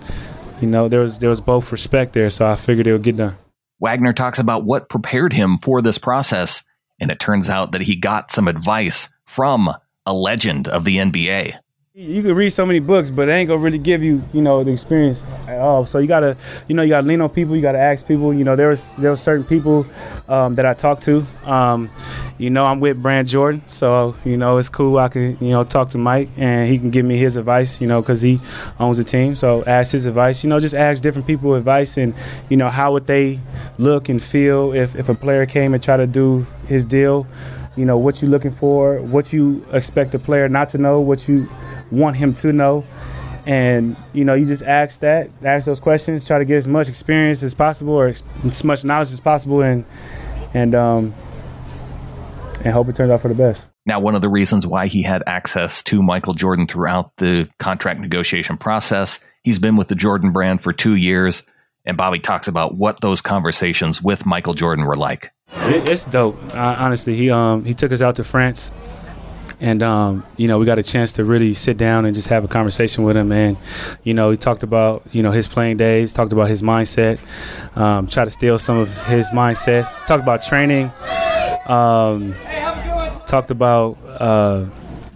you 0.61 0.67
know, 0.67 0.89
there 0.89 1.01
was 1.01 1.19
there 1.19 1.31
was 1.31 1.41
both 1.41 1.71
respect 1.71 2.13
there, 2.13 2.31
so 2.31 2.47
I 2.47 2.57
figured 2.57 2.87
it 2.87 2.93
would 2.93 3.03
get 3.03 3.17
done. 3.17 3.37
Wagner 3.79 4.13
talks 4.13 4.39
about 4.39 4.65
what 4.65 4.89
prepared 4.89 5.33
him 5.33 5.59
for 5.59 5.83
this 5.83 5.99
process, 5.99 6.65
and 7.01 7.11
it 7.11 7.21
turns 7.21 7.51
out 7.51 7.73
that 7.73 7.83
he 7.83 7.95
got 7.95 8.33
some 8.33 8.49
advice 8.49 9.09
from 9.25 9.71
a 10.07 10.15
legend 10.15 10.67
of 10.69 10.85
the 10.85 10.97
NBA. 10.97 11.59
You 11.99 12.21
can 12.23 12.35
read 12.35 12.51
so 12.51 12.67
many 12.67 12.79
books, 12.79 13.09
but 13.09 13.27
it 13.27 13.33
ain't 13.33 13.49
gonna 13.49 13.63
really 13.63 13.79
give 13.79 14.03
you, 14.03 14.23
you 14.35 14.43
know, 14.43 14.63
the 14.63 14.71
experience 14.71 15.25
at 15.49 15.59
all. 15.59 15.87
So 15.87 15.99
you 15.99 16.07
gotta, 16.07 16.37
you 16.69 16.75
know, 16.75 16.83
you 16.83 16.91
gotta 16.91 17.07
lean 17.07 17.23
on 17.23 17.31
people. 17.31 17.57
You 17.57 17.63
gotta 17.63 17.79
ask 17.79 18.07
people. 18.07 18.35
You 18.35 18.45
know, 18.45 18.55
there 18.55 18.69
was 18.69 18.95
there 18.97 19.11
was 19.11 19.23
certain 19.23 19.45
people 19.45 19.87
um, 20.29 20.57
that 20.57 20.67
I 20.67 20.75
talked 20.75 21.05
to. 21.05 21.25
Um, 21.47 21.89
you 22.37 22.51
know, 22.51 22.65
I'm 22.65 22.81
with 22.81 23.03
Brand 23.03 23.29
Jordan, 23.29 23.63
so 23.69 24.15
you 24.27 24.37
know 24.37 24.59
it's 24.59 24.69
cool. 24.69 24.99
I 24.99 25.09
can 25.09 25.39
you 25.41 25.53
know 25.53 25.65
talk 25.65 25.89
to 25.93 25.99
Mike 25.99 26.29
and 26.37 26.69
he 26.69 26.79
can 26.79 26.91
give 26.91 27.07
me 27.07 27.17
his 27.17 27.39
advice. 27.39 27.81
You 27.81 27.87
know, 27.87 28.03
because 28.03 28.21
he 28.21 28.41
owns 28.79 28.99
the 28.99 29.05
team. 29.05 29.35
So 29.35 29.65
ask 29.65 29.93
his 29.93 30.05
advice. 30.05 30.45
You 30.45 30.51
know, 30.51 30.61
just 30.61 30.75
ask 30.75 31.03
different 31.03 31.27
people 31.27 31.55
advice 31.55 31.97
and 31.97 32.13
you 32.51 32.59
know 32.59 32.69
how 32.69 32.93
would 32.93 33.07
they 33.07 33.41
look 33.79 34.11
and 34.11 34.23
feel 34.23 34.75
if 34.75 34.95
if 34.97 35.09
a 35.09 35.15
player 35.15 35.47
came 35.47 35.73
and 35.73 35.83
tried 35.83 35.97
to 35.97 36.07
do 36.07 36.47
his 36.67 36.85
deal. 36.85 37.27
You 37.75 37.87
know 37.87 37.97
what 37.97 38.21
you 38.21 38.29
looking 38.29 38.51
for, 38.51 39.01
what 39.01 39.33
you 39.33 39.67
expect 39.73 40.13
the 40.13 40.19
player 40.19 40.47
not 40.47 40.69
to 40.71 40.79
know, 40.79 41.01
what 41.01 41.27
you 41.27 41.49
want 41.91 42.17
him 42.17 42.33
to 42.35 42.53
know. 42.53 42.85
And 43.47 43.97
you 44.13 44.25
know, 44.25 44.35
you 44.35 44.45
just 44.45 44.65
ask 44.65 45.01
that, 45.01 45.31
ask 45.45 45.67
those 45.67 45.81
questions, 45.81 46.27
try 46.27 46.39
to 46.39 46.45
get 46.45 46.57
as 46.57 46.67
much 46.67 46.89
experience 46.89 47.43
as 47.43 47.55
possible 47.55 47.95
or 47.95 48.09
as 48.45 48.65
much 48.65 48.85
knowledge 48.85 49.13
as 49.13 49.21
possible, 49.21 49.63
and 49.63 49.85
and 50.53 50.75
um, 50.75 51.15
and 52.65 52.73
hope 52.73 52.89
it 52.89 52.97
turns 52.97 53.11
out 53.11 53.21
for 53.21 53.29
the 53.29 53.35
best. 53.35 53.69
Now, 53.87 54.01
one 54.01 54.17
of 54.17 54.21
the 54.21 54.29
reasons 54.29 54.67
why 54.67 54.89
he 54.89 55.03
had 55.03 55.23
access 55.29 55.81
to 55.85 56.03
Michael 56.03 56.35
Jordan 56.35 56.67
throughout 56.67 57.13
the 57.19 57.49
contract 57.61 58.01
negotiation 58.01 58.57
process, 58.57 59.21
he's 59.45 59.61
been 59.61 59.77
with 59.77 59.87
the 59.87 59.95
Jordan 59.95 60.33
brand 60.33 60.61
for 60.61 60.73
two 60.73 60.97
years. 60.97 61.45
And 61.85 61.97
Bobby 61.97 62.19
talks 62.19 62.49
about 62.49 62.75
what 62.75 63.01
those 63.01 63.21
conversations 63.21 64.03
with 64.03 64.27
Michael 64.27 64.55
Jordan 64.55 64.87
were 64.87 64.97
like. 64.97 65.31
It's 65.53 66.05
dope. 66.05 66.37
Uh, 66.53 66.75
honestly, 66.79 67.15
he 67.15 67.31
um, 67.31 67.65
he 67.65 67.75
took 67.75 67.93
us 67.93 68.03
out 68.03 68.17
to 68.17 68.25
France 68.25 68.73
and 69.61 69.83
um, 69.83 70.25
you 70.37 70.49
know 70.49 70.59
we 70.59 70.67
got 70.67 70.79
a 70.79 70.83
chance 70.83 71.13
to 71.15 71.25
really 71.25 71.55
sit 71.55 71.77
down 71.77 72.05
and 72.05 72.15
just 72.15 72.29
have 72.29 72.45
a 72.45 72.49
conversation 72.49 73.05
with 73.05 73.17
him. 73.17 73.33
And 73.33 73.57
you 74.05 74.15
know 74.15 74.31
he 74.31 74.37
talked 74.37 74.63
about 74.63 75.03
you 75.13 75.23
know 75.23 75.31
his 75.31 75.49
playing 75.49 75.77
days 75.77 76.13
talked 76.13 76.33
about 76.33 76.49
his 76.49 76.63
mindset 76.63 77.19
um, 77.77 78.07
try 78.07 78.25
to 78.25 78.31
steal 78.31 78.59
some 78.59 78.79
of 78.79 79.07
his 79.07 79.31
mindsets 79.31 80.05
talked 80.07 80.23
about 80.23 80.43
training 80.43 80.93
um, 81.67 82.35
talked 83.27 83.51
about 83.51 83.99
uh, 84.07 84.67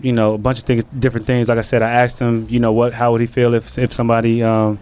you 0.03 0.13
know 0.13 0.35
a 0.35 0.39
bunch 0.39 0.59
of 0.59 0.65
things 0.65 0.85
different 0.85 1.27
things. 1.27 1.49
Like 1.49 1.59
i 1.59 1.63
said 1.63 1.83
i 1.83 1.91
asked 1.91 2.19
him 2.19 2.47
you 2.49 2.61
know 2.61 2.73
what 2.73 2.93
how 2.93 3.13
would 3.13 3.21
he 3.21 3.27
feel 3.27 3.55
if 3.55 3.79
if 3.79 3.93
somebody 3.93 4.43
um, 4.43 4.79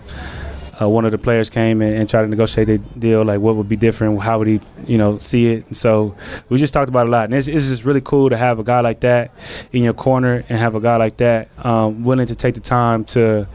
uh, 0.80 0.88
one 0.88 1.04
of 1.04 1.10
the 1.10 1.18
players 1.18 1.50
came 1.50 1.82
and, 1.82 1.94
and, 1.94 2.08
tried 2.08 2.22
to 2.22 2.28
negotiate 2.28 2.68
a 2.68 2.78
deal, 2.78 3.24
like 3.24 3.40
what 3.40 3.56
would 3.56 3.68
be 3.68 3.76
different, 3.76 4.20
how 4.20 4.38
would 4.38 4.46
he, 4.46 4.60
you 4.86 4.96
know, 4.96 5.18
see 5.18 5.48
it. 5.48 5.66
And 5.66 5.76
so 5.76 6.14
we 6.48 6.58
just 6.58 6.72
talked 6.72 6.88
about 6.88 7.06
a 7.06 7.10
lot, 7.10 7.24
and 7.24 7.34
it's, 7.34 7.48
it's, 7.48 7.68
just 7.68 7.84
really 7.84 8.00
cool 8.00 8.30
to 8.30 8.36
have 8.36 8.58
a 8.58 8.64
guy 8.64 8.80
like 8.80 9.00
that 9.00 9.32
in 9.72 9.82
your 9.82 9.94
corner 9.94 10.44
and 10.48 10.58
have 10.58 10.74
a 10.74 10.80
guy 10.80 10.96
like 10.96 11.16
that 11.18 11.48
um, 11.64 12.04
willing 12.04 12.26
to 12.26 12.36
take 12.36 12.54
the 12.54 12.60
time 12.60 13.04
to 13.06 13.48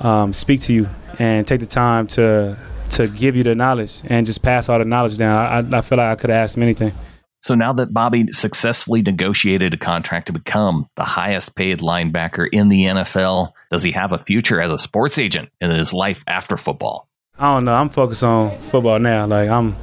um, 0.00 0.32
speak 0.32 0.60
to 0.62 0.72
you 0.72 0.88
and 1.18 1.46
take 1.46 1.60
the 1.60 1.66
time 1.66 2.06
to 2.06 2.56
to 2.88 3.08
give 3.08 3.34
you 3.34 3.42
the 3.42 3.54
knowledge 3.54 4.02
and 4.04 4.26
just 4.26 4.42
pass 4.42 4.68
all 4.68 4.78
the 4.78 4.84
knowledge 4.84 5.18
down. 5.18 5.72
I, 5.74 5.78
I 5.78 5.80
feel 5.80 5.98
like 5.98 6.08
I 6.08 6.14
could 6.14 6.30
asked 6.30 6.56
him 6.56 6.62
anything. 6.62 6.92
So 7.40 7.54
now 7.54 7.72
that 7.74 7.92
Bobby 7.92 8.32
successfully 8.32 9.02
negotiated 9.02 9.74
a 9.74 9.76
contract 9.76 10.26
to 10.26 10.32
become 10.32 10.88
the 10.96 11.04
highest 11.04 11.54
paid 11.54 11.80
linebacker 11.80 12.46
in 12.50 12.68
the 12.68 12.84
NFL, 12.84 13.52
does 13.70 13.82
he 13.82 13.92
have 13.92 14.12
a 14.12 14.18
future 14.18 14.60
as 14.60 14.70
a 14.70 14.78
sports 14.78 15.18
agent 15.18 15.50
in 15.60 15.70
his 15.70 15.92
life 15.92 16.22
after 16.26 16.56
football? 16.56 17.08
I 17.38 17.54
don't 17.54 17.64
know. 17.64 17.74
I'm 17.74 17.88
focused 17.88 18.24
on 18.24 18.56
football 18.58 18.98
now. 18.98 19.26
Like 19.26 19.50
I'm, 19.50 19.76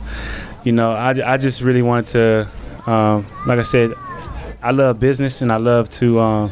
you 0.63 0.71
know, 0.71 0.93
I, 0.93 1.33
I 1.33 1.37
just 1.37 1.61
really 1.61 1.81
wanted 1.81 2.05
to, 2.07 2.91
um, 2.91 3.25
like 3.45 3.59
I 3.59 3.63
said, 3.63 3.93
I 4.61 4.71
love 4.71 4.99
business 4.99 5.41
and 5.41 5.51
I 5.51 5.57
love 5.57 5.89
to, 5.89 6.19
um, 6.19 6.51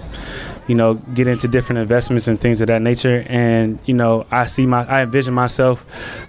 you 0.68 0.76
know, 0.76 0.96
get 0.96 1.28
into 1.28 1.48
different 1.48 1.80
investments 1.80 2.28
and 2.28 2.40
things 2.40 2.62
of 2.62 2.68
that 2.68 2.82
nature. 2.82 3.26
And 3.28 3.80
you 3.86 3.94
know, 3.94 4.28
I 4.30 4.46
see 4.46 4.66
my, 4.66 4.86
I 4.86 5.02
envision 5.02 5.34
myself 5.34 5.86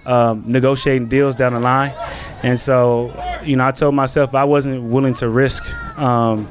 um, 0.07 0.43
negotiating 0.47 1.07
deals 1.07 1.35
down 1.35 1.53
the 1.53 1.59
line. 1.59 1.93
And 2.41 2.59
so, 2.59 3.13
you 3.43 3.55
know, 3.55 3.67
I 3.67 3.71
told 3.71 3.95
myself 3.95 4.33
I 4.33 4.43
wasn't 4.45 4.83
willing 4.83 5.13
to 5.15 5.29
risk. 5.29 5.63
Um, 5.99 6.47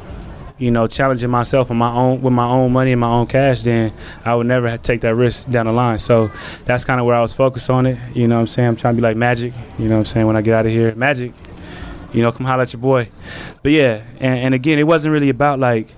you 0.59 0.71
know, 0.71 0.87
challenging 0.87 1.31
myself 1.31 1.71
on 1.71 1.77
my 1.77 1.93
own 1.93 2.23
with 2.23 2.33
my 2.33 2.47
own 2.47 2.73
money 2.73 2.93
and 2.93 3.01
my 3.01 3.09
own 3.09 3.27
cash, 3.27 3.63
then 3.63 3.93
I 4.25 4.35
would 4.35 4.47
never 4.47 4.77
take 4.79 5.01
that 5.03 5.15
risk 5.15 5.51
down 5.51 5.67
the 5.67 5.73
line. 5.73 5.99
So 5.99 6.31
that's 6.65 6.85
kind 6.85 7.01
of 7.01 7.07
where 7.07 7.17
I 7.17 7.21
was 7.21 7.33
focused 7.33 7.71
on 7.71 7.87
it. 7.87 7.99
You 8.15 8.29
know 8.29 8.37
what 8.37 8.43
I'm 8.43 8.47
saying? 8.47 8.69
I'm 8.69 8.77
trying 8.77 8.95
to 8.95 8.97
be 8.97 9.03
like 9.03 9.17
Magic. 9.17 9.53
You 9.79 9.89
know 9.89 9.97
what 9.97 10.01
I'm 10.01 10.07
saying? 10.07 10.27
When 10.27 10.37
I 10.37 10.43
get 10.43 10.55
out 10.55 10.67
of 10.67 10.73
here, 10.73 10.95
Magic. 10.95 11.33
You 12.13 12.21
know, 12.21 12.31
come 12.31 12.45
holler 12.45 12.63
at 12.63 12.73
your 12.75 12.81
boy. 12.81 13.09
But 13.63 13.73
yeah, 13.73 14.03
and, 14.21 14.39
and 14.39 14.55
again, 14.55 14.79
it 14.79 14.87
wasn't 14.87 15.13
really 15.13 15.31
about 15.31 15.59
like 15.59 15.95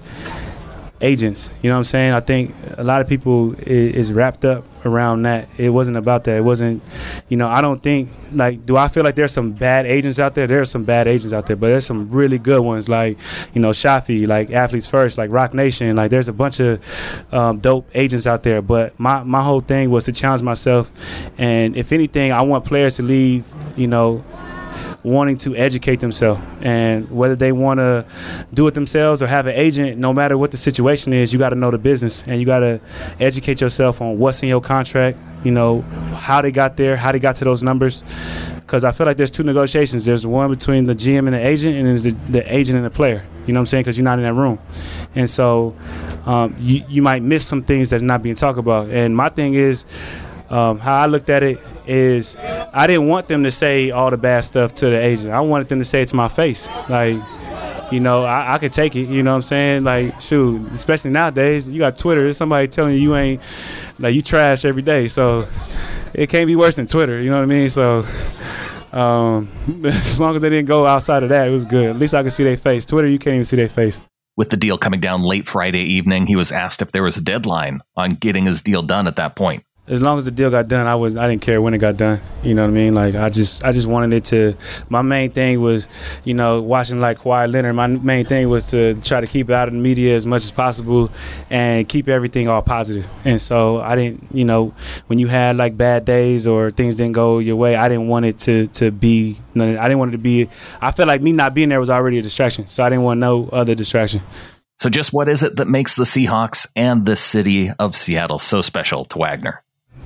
agents. 1.05 1.53
You 1.63 1.69
know 1.69 1.77
what 1.77 1.81
I'm 1.81 1.85
saying? 1.85 2.15
I 2.15 2.21
think 2.21 2.55
a 2.79 2.83
lot 2.83 3.03
of 3.03 3.09
people 3.09 3.53
is, 3.61 3.95
is, 3.95 4.13
wrapped 4.13 4.45
up 4.45 4.65
around 4.87 5.23
that. 5.23 5.49
It 5.59 5.69
wasn't 5.69 5.99
about 5.99 6.25
that. 6.25 6.39
It 6.39 6.41
wasn't, 6.41 6.83
you 7.29 7.37
know, 7.37 7.47
I 7.49 7.61
don't 7.61 7.83
think, 7.83 8.11
like, 8.33 8.65
do 8.65 8.77
I 8.77 8.89
feel 8.89 9.05
like 9.05 9.15
there's 9.15 9.33
some 9.33 9.53
bad 9.53 9.85
agents 9.85 10.19
out 10.19 10.35
there? 10.35 10.47
There's 10.47 10.71
some 10.71 10.85
bad 10.85 11.07
agents 11.07 11.35
out 11.35 11.47
there, 11.47 11.57
but 11.57 11.69
there's 11.69 11.87
some 11.87 12.11
really 12.11 12.39
good 12.39 12.61
ones, 12.61 12.89
like, 12.89 13.19
you 13.53 13.61
know, 13.61 13.71
Shafi, 13.71 14.27
like 14.27 14.51
Athletes 14.51 14.89
First, 14.89 15.19
like 15.19 15.31
Roc 15.31 15.53
Nation. 15.53 15.95
Like, 15.95 16.11
there's 16.11 16.29
a 16.29 16.33
bunch 16.33 16.61
of 16.61 16.83
um, 17.33 17.59
dope 17.59 17.89
agents 17.95 18.27
out 18.27 18.43
there. 18.43 18.63
But 18.63 18.99
my, 18.99 19.23
my 19.23 19.43
whole 19.43 19.61
thing 19.61 19.91
was 19.91 20.07
to 20.07 20.13
challenge 20.13 20.43
myself. 20.43 20.91
And 21.37 21.77
if 21.77 21.93
anything, 21.93 22.33
I 22.33 22.43
want 22.43 22.65
players 22.65 22.97
to 22.97 23.03
leave, 23.03 23.45
you 23.77 23.87
know, 23.87 24.25
wanting 25.05 25.37
to 25.37 25.55
educate 25.55 26.01
themselves. 26.01 26.41
And 26.61 27.09
whether 27.11 27.37
they 27.37 27.53
want 27.53 27.79
to 27.79 28.05
do 28.53 28.67
it 28.67 28.75
themselves 28.75 29.23
or 29.23 29.27
have 29.27 29.47
an 29.47 29.55
agent 29.55 29.99
no 29.99 30.13
matter 30.13 30.37
what 30.37 30.51
the 30.51 30.57
situation 30.57 31.13
is 31.13 31.33
you 31.33 31.39
got 31.39 31.51
to 31.51 31.57
know 31.57 31.71
the 31.71 31.79
business. 31.79 32.25
And 32.27 32.41
you 32.41 32.47
got 32.47 32.61
to 32.61 32.81
educate 33.21 33.61
yourself 33.61 34.01
on 34.01 34.19
what's 34.19 34.43
in 34.43 34.49
your 34.49 34.61
contract 34.61 35.19
you 35.45 35.51
know 35.51 35.83
how 36.17 36.41
they 36.41 36.51
got 36.51 36.79
there 36.79 36.97
how 36.97 37.13
they 37.13 37.19
got 37.19 37.37
to 37.37 37.45
those 37.45 37.63
numbers. 37.63 38.03
Because 38.57 38.83
i 38.83 38.91
feel 38.93 39.07
like 39.07 39.19
there's 39.19 39.31
two 39.31 39.45
negotiations. 39.45 40.07
There's 40.07 40.27
one 40.27 40.51
between 40.51 40.87
the 40.87 40.95
gm 40.95 41.27
and 41.27 41.35
the 41.35 41.47
agent 41.47 41.77
and 41.77 41.87
there's 41.87 42.03
the, 42.03 42.13
the 42.31 42.55
agent 42.55 42.77
and 42.77 42.85
the 42.85 42.91
player. 42.91 43.25
You 43.47 43.53
know 43.53 43.61
what 43.61 43.63
i'm 43.63 43.67
saying? 43.67 43.83
Because 43.83 43.99
you're 43.99 44.05
not 44.05 44.19
in 44.19 44.25
that 44.25 44.33
room. 44.33 44.59
And 45.15 45.29
so 45.29 45.77
um, 46.25 46.57
you, 46.59 46.83
you 46.89 47.03
might 47.03 47.23
miss 47.23 47.47
some 47.47 47.63
things 47.63 47.91
that's 47.91 48.03
not 48.03 48.23
being 48.23 48.35
talked 48.35 48.59
about. 48.59 48.89
And 48.89 49.15
my 49.15 49.29
thing 49.29 49.53
is 49.53 49.85
um, 50.51 50.79
how 50.79 51.03
I 51.03 51.07
looked 51.07 51.31
at 51.31 51.43
it 51.43 51.59
is 51.87 52.37
I 52.37 52.87
didn't 52.87 53.09
want 53.09 53.29
them 53.29 53.45
to 53.45 53.51
say 53.51 53.91
all 53.91 54.11
the 54.11 54.17
bad 54.17 54.43
stuff 54.43 54.75
to 54.77 54.87
the 54.87 54.99
agent. 54.99 55.33
I 55.33 55.41
wanted 55.41 55.69
them 55.69 55.79
to 55.79 55.85
say 55.85 56.03
it 56.03 56.09
to 56.09 56.17
my 56.17 56.29
face. 56.29 56.69
Like, 56.89 57.17
you 57.91 58.01
know, 58.01 58.25
I, 58.25 58.55
I 58.55 58.59
could 58.59 58.73
take 58.73 58.95
it. 58.97 59.09
You 59.09 59.23
know 59.23 59.31
what 59.31 59.37
I'm 59.37 59.43
saying? 59.43 59.85
Like, 59.85 60.21
shoot, 60.21 60.71
especially 60.73 61.11
nowadays, 61.11 61.69
you 61.69 61.79
got 61.79 61.97
Twitter. 61.97 62.23
There's 62.23 62.37
somebody 62.37 62.69
telling 62.69 62.95
you 62.95 63.01
you 63.01 63.17
ain't, 63.17 63.41
like, 63.99 64.15
you 64.15 64.23
trash 64.23 64.65
every 64.65 64.83
day. 64.83 65.09
So 65.09 65.47
it 66.13 66.29
can't 66.29 66.47
be 66.47 66.57
worse 66.57 66.77
than 66.77 66.87
Twitter. 66.87 67.21
You 67.21 67.31
know 67.31 67.37
what 67.37 67.45
I 67.45 67.47
mean? 67.47 67.71
So. 67.71 68.05
Um, 68.93 69.49
as 69.87 70.21
long 70.21 70.37
as 70.37 70.41
they 70.41 70.51
didn't 70.51 70.69
go 70.69 70.87
outside 70.87 71.25
of 71.25 71.31
that, 71.31 71.49
it 71.49 71.51
was 71.51 71.65
good. 71.65 71.91
At 71.91 71.99
least 71.99 72.15
I 72.15 72.23
could 72.23 72.33
see 72.33 72.45
their 72.45 72.57
face. 72.57 72.87
Twitter, 72.87 73.09
you 73.09 73.19
can't 73.19 73.35
even 73.35 73.45
see 73.45 73.57
their 73.57 73.69
face. 73.69 74.01
With 74.37 74.51
the 74.51 74.57
deal 74.57 74.79
coming 74.79 75.01
down 75.01 75.23
late 75.23 75.49
Friday 75.49 75.83
evening, 75.83 76.29
he 76.29 76.37
was 76.37 76.53
asked 76.53 76.81
if 76.81 76.93
there 76.93 77.03
was 77.03 77.17
a 77.17 77.21
deadline 77.21 77.81
on 77.97 78.15
getting 78.15 78.47
his 78.47 78.63
deal 78.63 78.83
done 78.83 79.09
at 79.09 79.17
that 79.17 79.35
point 79.35 79.65
as 79.87 80.01
long 80.01 80.17
as 80.17 80.25
the 80.25 80.31
deal 80.31 80.51
got 80.51 80.67
done, 80.67 80.87
I 80.87 80.95
was 80.95 81.15
I 81.15 81.29
didn't 81.29 81.43
care 81.43 81.61
when 81.61 81.75
it 81.75 81.79
got 81.79 81.99
done. 81.99 82.19
You 82.43 82.55
know 82.55 82.63
what 82.63 82.69
I 82.69 82.73
mean? 82.73 82.95
Like 82.95 83.15
I 83.15 83.29
just 83.29 83.63
I 83.63 83.73
just 83.73 83.87
wanted 83.87 84.17
it 84.17 84.25
to. 84.27 84.57
My 84.89 85.03
main 85.03 85.31
thing 85.31 85.61
was, 85.61 85.89
you 86.25 86.33
know, 86.33 86.63
watching 86.63 87.01
like 87.01 87.19
Kawhi 87.19 87.53
Leonard. 87.53 87.75
My 87.75 87.87
main 87.89 88.25
thing 88.25 88.49
was 88.49 88.71
to 88.71 88.95
try 88.95 89.21
to 89.21 89.27
keep 89.27 89.51
it 89.51 89.53
out 89.53 89.69
of 89.69 89.75
the 89.75 89.81
media 89.81 90.17
as 90.17 90.25
much 90.25 90.43
as 90.45 90.51
possible 90.51 91.11
and 91.51 91.87
keep 91.87 92.09
everything 92.09 92.49
all 92.49 92.63
positive. 92.63 93.07
And 93.27 93.39
so 93.39 93.81
I 93.81 93.95
didn't, 93.95 94.35
you 94.35 94.47
know, 94.47 94.75
when 95.09 95.19
you 95.19 95.27
had 95.27 95.59
like 95.59 95.77
bad 95.77 96.07
days 96.07 96.47
or 96.47 96.71
things 96.71 96.97
didn't 96.97 97.13
go 97.13 97.39
your 97.39 97.57
way, 97.57 97.77
I 97.77 97.89
didn't 97.91 98.09
want 98.09 98.25
it 98.25 98.39
to 98.41 98.67
to 98.69 98.91
be. 98.91 99.39
I 99.55 99.59
didn't 99.59 99.99
want 99.99 100.13
it 100.13 100.17
to 100.17 100.19
be. 100.19 100.49
I 100.81 100.93
felt 100.93 101.09
like 101.09 101.21
me 101.21 101.33
not 101.33 101.53
being 101.53 101.69
there 101.69 101.81
was 101.81 101.91
already 101.91 102.19
a 102.19 102.23
distraction, 102.23 102.69
so 102.69 102.83
I 102.83 102.89
didn't 102.89 103.05
want 103.05 103.21
no 103.21 103.49
other 103.53 103.75
distraction. 103.75 104.23
So, 104.77 104.91
just 104.91 105.13
what 105.13 105.29
is 105.29 105.43
it 105.43 105.57
that 105.57 105.69
makes 105.69 105.95
the 105.95 106.05
Seahawks 106.05 106.67
and 106.75 107.07
the 107.07 107.17
city 107.17 107.71
of 107.79 107.95
Seattle 107.95 108.41
so 108.41 108.61
special 108.61 109.05
to 109.07 109.19
Wagner? 109.19 109.64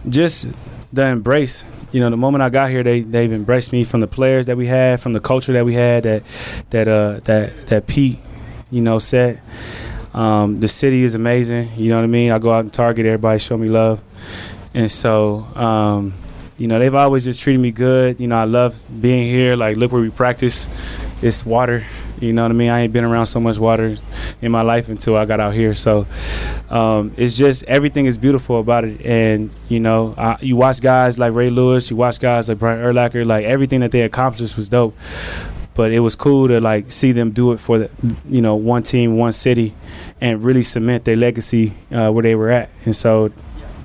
Just 0.08 0.48
the 0.92 1.06
embrace. 1.06 1.64
You 1.92 2.00
know, 2.00 2.10
the 2.10 2.16
moment 2.16 2.42
I 2.42 2.50
got 2.50 2.70
here, 2.70 2.82
they 2.82 3.00
they've 3.00 3.32
embraced 3.32 3.72
me 3.72 3.84
from 3.84 4.00
the 4.00 4.06
players 4.06 4.46
that 4.46 4.56
we 4.56 4.66
had, 4.66 5.00
from 5.00 5.12
the 5.14 5.20
culture 5.20 5.52
that 5.54 5.64
we 5.64 5.74
had, 5.74 6.02
that 6.02 6.22
that 6.70 6.88
uh 6.88 7.20
that 7.24 7.66
that 7.68 7.86
Pete, 7.86 8.18
you 8.70 8.82
know, 8.82 8.98
set. 8.98 9.40
Um, 10.14 10.60
the 10.60 10.68
city 10.68 11.04
is 11.04 11.14
amazing. 11.14 11.70
You 11.76 11.90
know 11.90 11.96
what 11.96 12.04
I 12.04 12.08
mean. 12.08 12.32
I 12.32 12.38
go 12.38 12.52
out 12.52 12.60
and 12.60 12.72
Target, 12.72 13.06
everybody 13.06 13.38
show 13.38 13.56
me 13.56 13.68
love, 13.68 14.02
and 14.74 14.90
so 14.90 15.46
um, 15.54 16.14
you 16.56 16.66
know 16.66 16.78
they've 16.78 16.94
always 16.94 17.24
just 17.24 17.40
treated 17.40 17.60
me 17.60 17.70
good. 17.70 18.20
You 18.20 18.26
know, 18.28 18.38
I 18.38 18.44
love 18.44 18.82
being 19.00 19.28
here. 19.32 19.56
Like, 19.56 19.76
look 19.76 19.92
where 19.92 20.02
we 20.02 20.10
practice. 20.10 20.68
It's 21.22 21.44
water. 21.44 21.84
You 22.20 22.32
know 22.32 22.42
what 22.42 22.50
I 22.50 22.54
mean? 22.54 22.70
I 22.70 22.80
ain't 22.80 22.92
been 22.92 23.04
around 23.04 23.26
so 23.26 23.40
much 23.40 23.58
water 23.58 23.96
in 24.42 24.52
my 24.52 24.62
life 24.62 24.88
until 24.88 25.16
I 25.16 25.24
got 25.24 25.40
out 25.40 25.54
here. 25.54 25.74
So 25.74 26.06
um, 26.70 27.12
it's 27.16 27.36
just 27.36 27.64
everything 27.64 28.06
is 28.06 28.18
beautiful 28.18 28.60
about 28.60 28.84
it. 28.84 29.04
And 29.04 29.50
you 29.68 29.80
know, 29.80 30.14
I, 30.16 30.36
you 30.40 30.56
watch 30.56 30.80
guys 30.80 31.18
like 31.18 31.32
Ray 31.32 31.50
Lewis, 31.50 31.90
you 31.90 31.96
watch 31.96 32.20
guys 32.20 32.48
like 32.48 32.58
Brian 32.58 32.80
Urlacher, 32.80 33.24
like 33.24 33.44
everything 33.44 33.80
that 33.80 33.92
they 33.92 34.02
accomplished 34.02 34.56
was 34.56 34.68
dope. 34.68 34.96
But 35.74 35.92
it 35.92 36.00
was 36.00 36.16
cool 36.16 36.48
to 36.48 36.60
like 36.60 36.90
see 36.90 37.12
them 37.12 37.30
do 37.30 37.52
it 37.52 37.58
for 37.58 37.78
the, 37.78 37.90
you 38.28 38.42
know, 38.42 38.56
one 38.56 38.82
team, 38.82 39.16
one 39.16 39.32
city, 39.32 39.74
and 40.20 40.42
really 40.42 40.64
cement 40.64 41.04
their 41.04 41.14
legacy 41.14 41.72
uh, 41.92 42.10
where 42.10 42.24
they 42.24 42.34
were 42.34 42.50
at. 42.50 42.70
And 42.84 42.96
so 42.96 43.30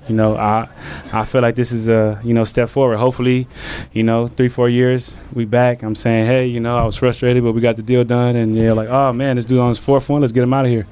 you 0.07 0.15
know, 0.15 0.35
I 0.35 0.67
I 1.13 1.25
feel 1.25 1.41
like 1.41 1.55
this 1.55 1.71
is 1.71 1.87
a 1.87 2.19
you 2.23 2.33
know 2.33 2.43
step 2.43 2.69
forward. 2.69 2.97
Hopefully, 2.97 3.47
you 3.93 4.03
know, 4.03 4.27
three 4.27 4.49
four 4.49 4.69
years 4.69 5.15
we 5.33 5.45
back. 5.45 5.81
I'm 5.81 5.95
saying, 5.95 6.25
hey, 6.25 6.47
you 6.47 6.59
know, 6.59 6.77
I 6.77 6.83
was 6.83 6.95
frustrated, 6.97 7.43
but 7.43 7.53
we 7.53 7.61
got 7.61 7.77
the 7.77 7.83
deal 7.83 8.03
done, 8.03 8.35
and 8.35 8.55
you're 8.55 8.75
like, 8.75 8.89
oh 8.89 9.13
man, 9.13 9.37
this 9.37 9.45
dude 9.45 9.59
on 9.59 9.69
his 9.69 9.79
fourth 9.79 10.09
one. 10.09 10.21
Let's 10.21 10.33
get 10.33 10.43
him 10.43 10.53
out 10.53 10.65
of 10.65 10.71
here. 10.71 10.87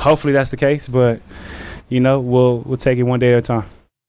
Hopefully 0.00 0.32
that's 0.32 0.50
the 0.50 0.56
case, 0.56 0.88
but 0.88 1.20
you 1.88 2.00
know, 2.00 2.20
we'll 2.20 2.60
we'll 2.60 2.76
take 2.76 2.98
it 2.98 3.02
one 3.02 3.20
day 3.20 3.32
at 3.32 3.38
a 3.38 3.42
time. 3.42 3.68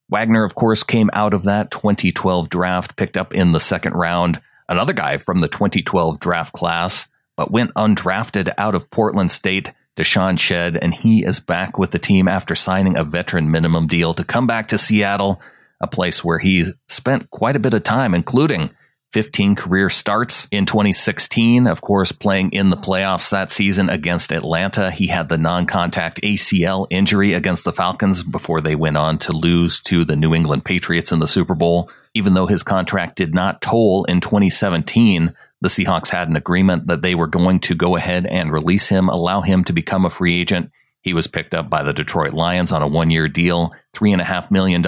Wagner, 0.09 0.43
of 0.43 0.53
course, 0.55 0.83
came 0.83 1.09
out 1.13 1.33
of 1.33 1.43
that 1.43 1.71
2012 1.71 2.49
draft, 2.49 2.95
picked 2.97 3.17
up 3.17 3.33
in 3.33 3.51
the 3.51 3.59
second 3.59 3.93
round. 3.93 4.39
Another 4.69 4.93
guy 4.93 5.17
from 5.17 5.39
the 5.39 5.47
2012 5.47 6.19
draft 6.19 6.53
class, 6.53 7.07
but 7.35 7.51
went 7.51 7.73
undrafted 7.73 8.53
out 8.57 8.75
of 8.75 8.89
Portland 8.91 9.31
State 9.31 9.71
DeShawn 9.97 10.39
Shead, 10.39 10.77
and 10.81 10.93
he 10.93 11.23
is 11.23 11.39
back 11.39 11.77
with 11.77 11.91
the 11.91 11.99
team 11.99 12.27
after 12.27 12.55
signing 12.55 12.97
a 12.97 13.03
veteran 13.03 13.51
minimum 13.51 13.87
deal 13.87 14.13
to 14.15 14.23
come 14.23 14.47
back 14.47 14.69
to 14.69 14.77
Seattle, 14.77 15.41
a 15.81 15.87
place 15.87 16.23
where 16.23 16.39
he's 16.39 16.73
spent 16.87 17.29
quite 17.29 17.55
a 17.55 17.59
bit 17.59 17.73
of 17.73 17.83
time, 17.83 18.13
including 18.13 18.71
15 19.13 19.55
career 19.55 19.91
starts 19.91 20.47
in 20.51 20.65
2016. 20.65 21.67
Of 21.67 21.81
course, 21.81 22.11
playing 22.11 22.51
in 22.51 22.71
the 22.71 22.77
playoffs 22.77 23.29
that 23.29 23.51
season 23.51 23.89
against 23.89 24.33
Atlanta. 24.33 24.89
He 24.89 25.07
had 25.07 25.29
the 25.29 25.37
non 25.37 25.67
contact 25.67 26.21
ACL 26.23 26.87
injury 26.89 27.33
against 27.33 27.63
the 27.63 27.73
Falcons 27.73 28.23
before 28.23 28.59
they 28.59 28.73
went 28.73 28.97
on 28.97 29.19
to 29.19 29.31
lose 29.31 29.81
to 29.81 30.03
the 30.03 30.15
New 30.15 30.33
England 30.33 30.65
Patriots 30.65 31.11
in 31.11 31.19
the 31.19 31.27
Super 31.27 31.53
Bowl. 31.53 31.91
Even 32.15 32.33
though 32.33 32.47
his 32.47 32.63
contract 32.63 33.15
did 33.15 33.35
not 33.35 33.61
toll 33.61 34.05
in 34.05 34.19
2017, 34.19 35.35
the 35.63 35.69
Seahawks 35.69 36.09
had 36.09 36.29
an 36.29 36.35
agreement 36.35 36.85
that 36.87 37.01
they 37.01 37.15
were 37.15 37.27
going 37.27 37.59
to 37.61 37.73
go 37.73 37.95
ahead 37.95 38.27
and 38.27 38.51
release 38.51 38.87
him, 38.87 39.09
allow 39.09 39.41
him 39.41 39.63
to 39.63 39.73
become 39.73 40.05
a 40.05 40.11
free 40.11 40.39
agent. 40.39 40.71
He 41.01 41.15
was 41.15 41.25
picked 41.25 41.55
up 41.55 41.69
by 41.69 41.81
the 41.81 41.93
Detroit 41.93 42.33
Lions 42.33 42.71
on 42.71 42.83
a 42.83 42.87
one 42.87 43.09
year 43.09 43.27
deal, 43.27 43.73
$3.5 43.95 44.51
million. 44.51 44.83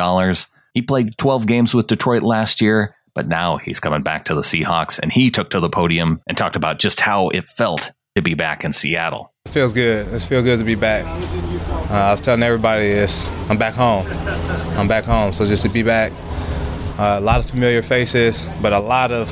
He 0.74 0.84
played 0.84 1.18
12 1.18 1.48
games 1.48 1.74
with 1.74 1.88
Detroit 1.88 2.22
last 2.22 2.62
year 2.62 2.96
but 3.16 3.28
now 3.28 3.58
he's 3.58 3.80
coming 3.80 4.04
back 4.04 4.26
to 4.26 4.36
the 4.36 4.42
Seahawks, 4.42 5.00
and 5.00 5.12
he 5.12 5.32
took 5.32 5.50
to 5.52 5.60
the 5.60 5.70
podium 5.70 6.22
and 6.28 6.38
talked 6.38 6.58
about 6.58 6.78
just 6.78 7.00
how 7.00 7.30
it 7.30 7.48
felt 7.48 7.92
to 8.16 8.22
be 8.22 8.34
back 8.34 8.64
in 8.64 8.74
Seattle. 8.74 9.34
It 9.46 9.52
feels 9.52 9.74
good. 9.74 10.08
It 10.08 10.20
feels 10.22 10.44
good 10.44 10.60
to 10.60 10.66
be 10.66 10.76
back. 10.76 11.06
Uh, 11.90 11.94
I 11.94 12.12
was 12.12 12.22
telling 12.22 12.44
everybody 12.44 12.90
this. 12.90 13.26
I'm 13.50 13.58
back 13.58 13.74
home. 13.74 14.06
I'm 14.78 14.88
back 14.88 15.06
home. 15.06 15.32
So 15.32 15.48
just 15.48 15.64
to 15.64 15.70
be 15.70 15.82
back, 15.82 16.12
uh, 17.00 17.18
a 17.18 17.22
lot 17.22 17.40
of 17.40 17.50
familiar 17.50 17.82
faces, 17.82 18.48
but 18.62 18.74
a 18.74 18.80
lot 18.80 19.12
of 19.12 19.30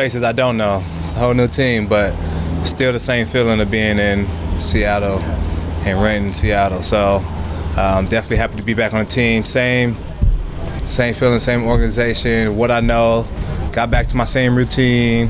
faces 0.00 0.22
I 0.22 0.32
don't 0.32 0.56
know. 0.56 0.82
It's 1.02 1.12
a 1.12 1.18
whole 1.18 1.34
new 1.34 1.46
team, 1.46 1.86
but 1.86 2.14
still 2.64 2.90
the 2.90 2.98
same 2.98 3.26
feeling 3.26 3.60
of 3.60 3.70
being 3.70 3.98
in 3.98 4.26
Seattle 4.58 5.18
and 5.84 6.02
renting 6.02 6.32
Seattle. 6.32 6.82
So 6.82 7.16
um, 7.76 8.06
definitely 8.06 8.38
happy 8.38 8.56
to 8.56 8.62
be 8.62 8.72
back 8.72 8.94
on 8.94 9.04
the 9.04 9.10
team. 9.10 9.44
Same 9.44 9.94
same 10.86 11.12
feeling, 11.12 11.38
same 11.38 11.64
organization, 11.64 12.56
what 12.56 12.70
I 12.70 12.80
know. 12.80 13.28
Got 13.72 13.90
back 13.90 14.06
to 14.06 14.16
my 14.16 14.24
same 14.24 14.56
routine. 14.56 15.28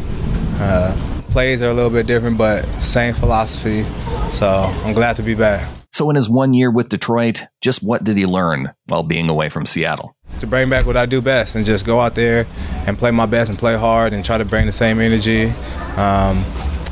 Uh, 0.60 0.96
plays 1.30 1.62
are 1.62 1.70
a 1.70 1.74
little 1.74 1.90
bit 1.90 2.06
different, 2.06 2.38
but 2.38 2.64
same 2.80 3.12
philosophy. 3.12 3.82
So 4.30 4.48
I'm 4.84 4.94
glad 4.94 5.16
to 5.16 5.24
be 5.24 5.34
back. 5.34 5.68
So, 5.90 6.08
in 6.10 6.14
his 6.14 6.30
one 6.30 6.54
year 6.54 6.70
with 6.70 6.88
Detroit, 6.88 7.48
just 7.60 7.82
what 7.82 8.04
did 8.04 8.16
he 8.16 8.24
learn 8.24 8.72
while 8.86 9.02
being 9.02 9.28
away 9.28 9.48
from 9.48 9.66
Seattle? 9.66 10.14
To 10.40 10.46
bring 10.46 10.70
back 10.70 10.86
what 10.86 10.96
I 10.96 11.04
do 11.04 11.20
best 11.20 11.54
and 11.54 11.66
just 11.66 11.84
go 11.84 12.00
out 12.00 12.14
there 12.14 12.46
and 12.86 12.98
play 12.98 13.10
my 13.10 13.26
best 13.26 13.50
and 13.50 13.58
play 13.58 13.76
hard 13.76 14.14
and 14.14 14.24
try 14.24 14.38
to 14.38 14.44
bring 14.44 14.64
the 14.64 14.72
same 14.72 14.98
energy. 14.98 15.50
Um, 15.96 16.44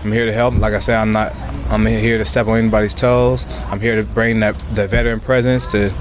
I'm 0.05 0.13
here 0.13 0.27
to 0.27 0.33
help. 0.33 0.55
Like 0.55 0.75
I 0.75 0.81
said, 0.81 0.97
I'm 0.97 1.13
not. 1.13 1.35
I'm 1.71 1.85
here 1.85 2.17
to 2.19 2.25
step 2.25 2.47
on 2.47 2.59
anybody's 2.59 2.95
toes. 2.95 3.45
I'm 3.67 3.81
here 3.81 3.97
to 3.97 4.03
bring 4.03 4.41
that 4.41 4.59
the 4.73 4.87
veteran 4.87 5.21
presence 5.21 5.67
to 5.69 5.93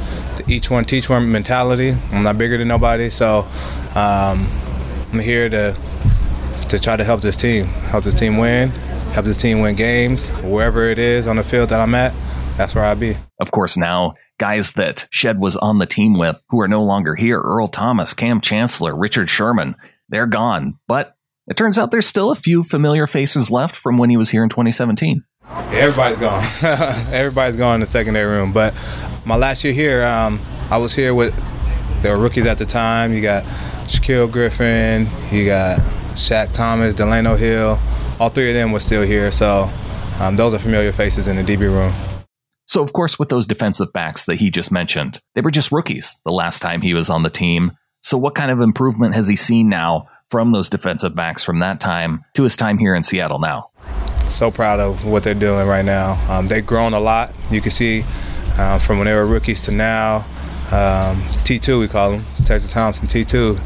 each 0.48 0.70
one 0.70 0.86
teach 0.86 1.10
one 1.10 1.32
mentality. 1.32 1.96
I'm 2.12 2.24
not 2.24 2.38
bigger 2.38 2.58
than 2.58 2.68
nobody, 2.68 3.10
so 3.10 3.39
um, 3.96 4.48
I'm 5.12 5.20
here 5.20 5.50
to 5.50 5.75
to 6.70 6.80
try 6.80 6.98
to 6.98 7.04
help 7.04 7.22
this 7.22 7.36
team, 7.36 7.66
help 7.66 8.04
this 8.04 8.13
team 8.13 8.38
win, 8.38 8.70
help 9.13 9.25
this 9.25 9.38
team 9.38 9.62
win 9.62 9.75
games 9.75 10.30
wherever 10.42 10.89
it 10.89 11.00
is 11.00 11.27
on 11.27 11.38
the 11.38 11.44
field 11.44 11.70
that 11.70 11.80
I'm 11.80 11.96
at. 11.96 12.13
That's 12.58 12.75
where 12.75 12.84
I 12.84 12.94
be. 12.94 13.16
Of 13.39 13.51
course, 13.51 13.77
now 13.77 14.16
guys 14.38 14.74
that 14.74 15.08
Shead 15.12 15.39
was 15.39 15.56
on 15.58 15.79
the 15.79 15.86
team 15.86 16.17
with 16.17 16.44
who 16.50 16.60
are 16.62 16.67
no 16.67 16.84
longer 16.84 17.15
here: 17.15 17.39
Earl 17.39 17.67
Thomas, 17.67 18.13
Kam 18.13 18.41
Chancellor, 18.41 18.96
Richard 18.96 19.29
Sherman. 19.29 19.75
They're 20.10 20.27
gone, 20.27 20.79
but 20.88 21.15
it 21.48 21.56
turns 21.56 21.77
out 21.77 21.91
there's 21.91 22.08
still 22.08 22.32
a 22.32 22.36
few 22.36 22.63
familiar 22.63 23.08
faces 23.08 23.50
left 23.50 23.75
from 23.75 23.98
when 23.98 24.10
he 24.10 24.17
was 24.17 24.29
here 24.29 24.44
in 24.44 24.50
2017. 24.50 25.24
Everybody's 25.72 26.17
gone. 26.17 26.44
Everybody's 27.13 27.56
gone 27.56 27.75
in 27.75 27.82
the 27.82 27.88
secondary 27.88 28.38
room. 28.38 28.51
But 28.51 28.74
my 29.25 29.38
last 29.38 29.63
year 29.63 29.74
here, 29.74 30.03
um, 30.03 30.41
I 30.70 30.77
was 30.77 30.94
here 30.94 31.13
with 31.13 31.34
there 32.01 32.17
were 32.17 32.22
rookies 32.22 32.46
at 32.46 32.58
the 32.58 32.65
time. 32.65 33.13
You 33.13 33.22
got 33.22 33.44
Shaquill 33.86 34.32
Griffin, 34.32 35.08
you 35.32 35.46
got 35.46 35.79
Shaq 36.15 36.53
Thomas, 36.53 36.94
Delano 36.94 37.36
Hill. 37.36 37.79
All 38.20 38.29
three 38.29 38.50
of 38.50 38.56
them 38.56 38.72
were 38.72 38.79
still 38.79 39.03
here. 39.03 39.32
So 39.32 39.70
um, 40.20 40.36
those 40.36 40.53
are 40.53 40.60
familiar 40.60 40.91
faces 40.91 41.27
in 41.27 41.38
the 41.38 41.44
DB 41.44 41.62
room. 41.62 41.94
So, 42.67 42.83
of 42.83 42.91
course, 42.91 43.17
with 43.17 43.29
those 43.29 43.47
defensive 43.47 43.93
backs 43.93 44.25
that 44.25 44.36
he 44.38 44.51
just 44.51 44.71
mentioned, 44.71 45.21
they 45.36 45.41
were 45.41 45.51
just 45.51 45.71
rookies 45.71 46.19
the 46.25 46.31
last 46.31 46.62
time 46.62 46.81
he 46.81 46.93
was 46.93 47.09
on 47.09 47.24
the 47.24 47.29
team. 47.29 47.71
So, 48.01 48.17
what 48.17 48.36
kind 48.36 48.51
of 48.51 48.59
improvement 48.59 49.15
has 49.15 49.29
he 49.29 49.38
seen 49.38 49.69
now 49.69 50.07
from 50.29 50.51
those 50.51 50.67
defensive 50.67 51.15
backs 51.15 51.43
from 51.43 51.59
that 51.59 51.79
time 51.79 52.25
to 52.33 52.43
his 52.43 52.57
time 52.57 52.77
here 52.77 52.93
in 52.93 53.03
Seattle 53.03 53.39
now? 53.39 53.69
So 54.27 54.51
proud 54.51 54.81
of 54.81 55.06
what 55.06 55.23
they're 55.23 55.34
doing 55.34 55.65
right 55.65 55.86
now. 55.86 56.21
Um, 56.30 56.47
they've 56.47 56.65
grown 56.65 56.93
a 56.93 56.99
lot. 56.99 57.34
You 57.49 57.62
can 57.62 57.71
see 57.71 58.03
uh, 58.58 58.80
from 58.80 58.97
when 58.97 59.06
they 59.06 59.13
were 59.13 59.25
rookies 59.25 59.62
to 59.63 59.71
now. 59.71 60.17
Um, 60.67 61.21
T2, 61.45 61.80
we 61.80 61.88
call 61.88 62.12
him, 62.12 62.25
Tedric 62.43 62.69
Thompson, 62.69 63.08
T2. 63.08 63.58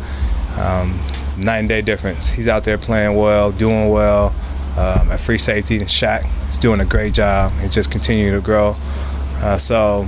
Um, 0.60 1.00
night 1.38 1.58
and 1.58 1.70
day 1.70 1.82
difference. 1.82 2.28
He's 2.28 2.48
out 2.48 2.64
there 2.64 2.78
playing 2.78 3.16
well, 3.16 3.52
doing 3.52 3.90
well. 3.90 4.36
Um, 4.78 5.12
at 5.12 5.20
free 5.20 5.38
safety, 5.38 5.78
and 5.80 5.88
Shaq 5.88 6.26
is 6.50 6.58
doing 6.58 6.80
a 6.80 6.86
great 6.86 7.14
job. 7.14 7.52
and 7.58 7.72
just 7.72 7.92
continuing 7.92 8.34
to 8.34 8.42
grow. 8.42 8.78
Uh, 9.42 9.58
so, 9.58 10.08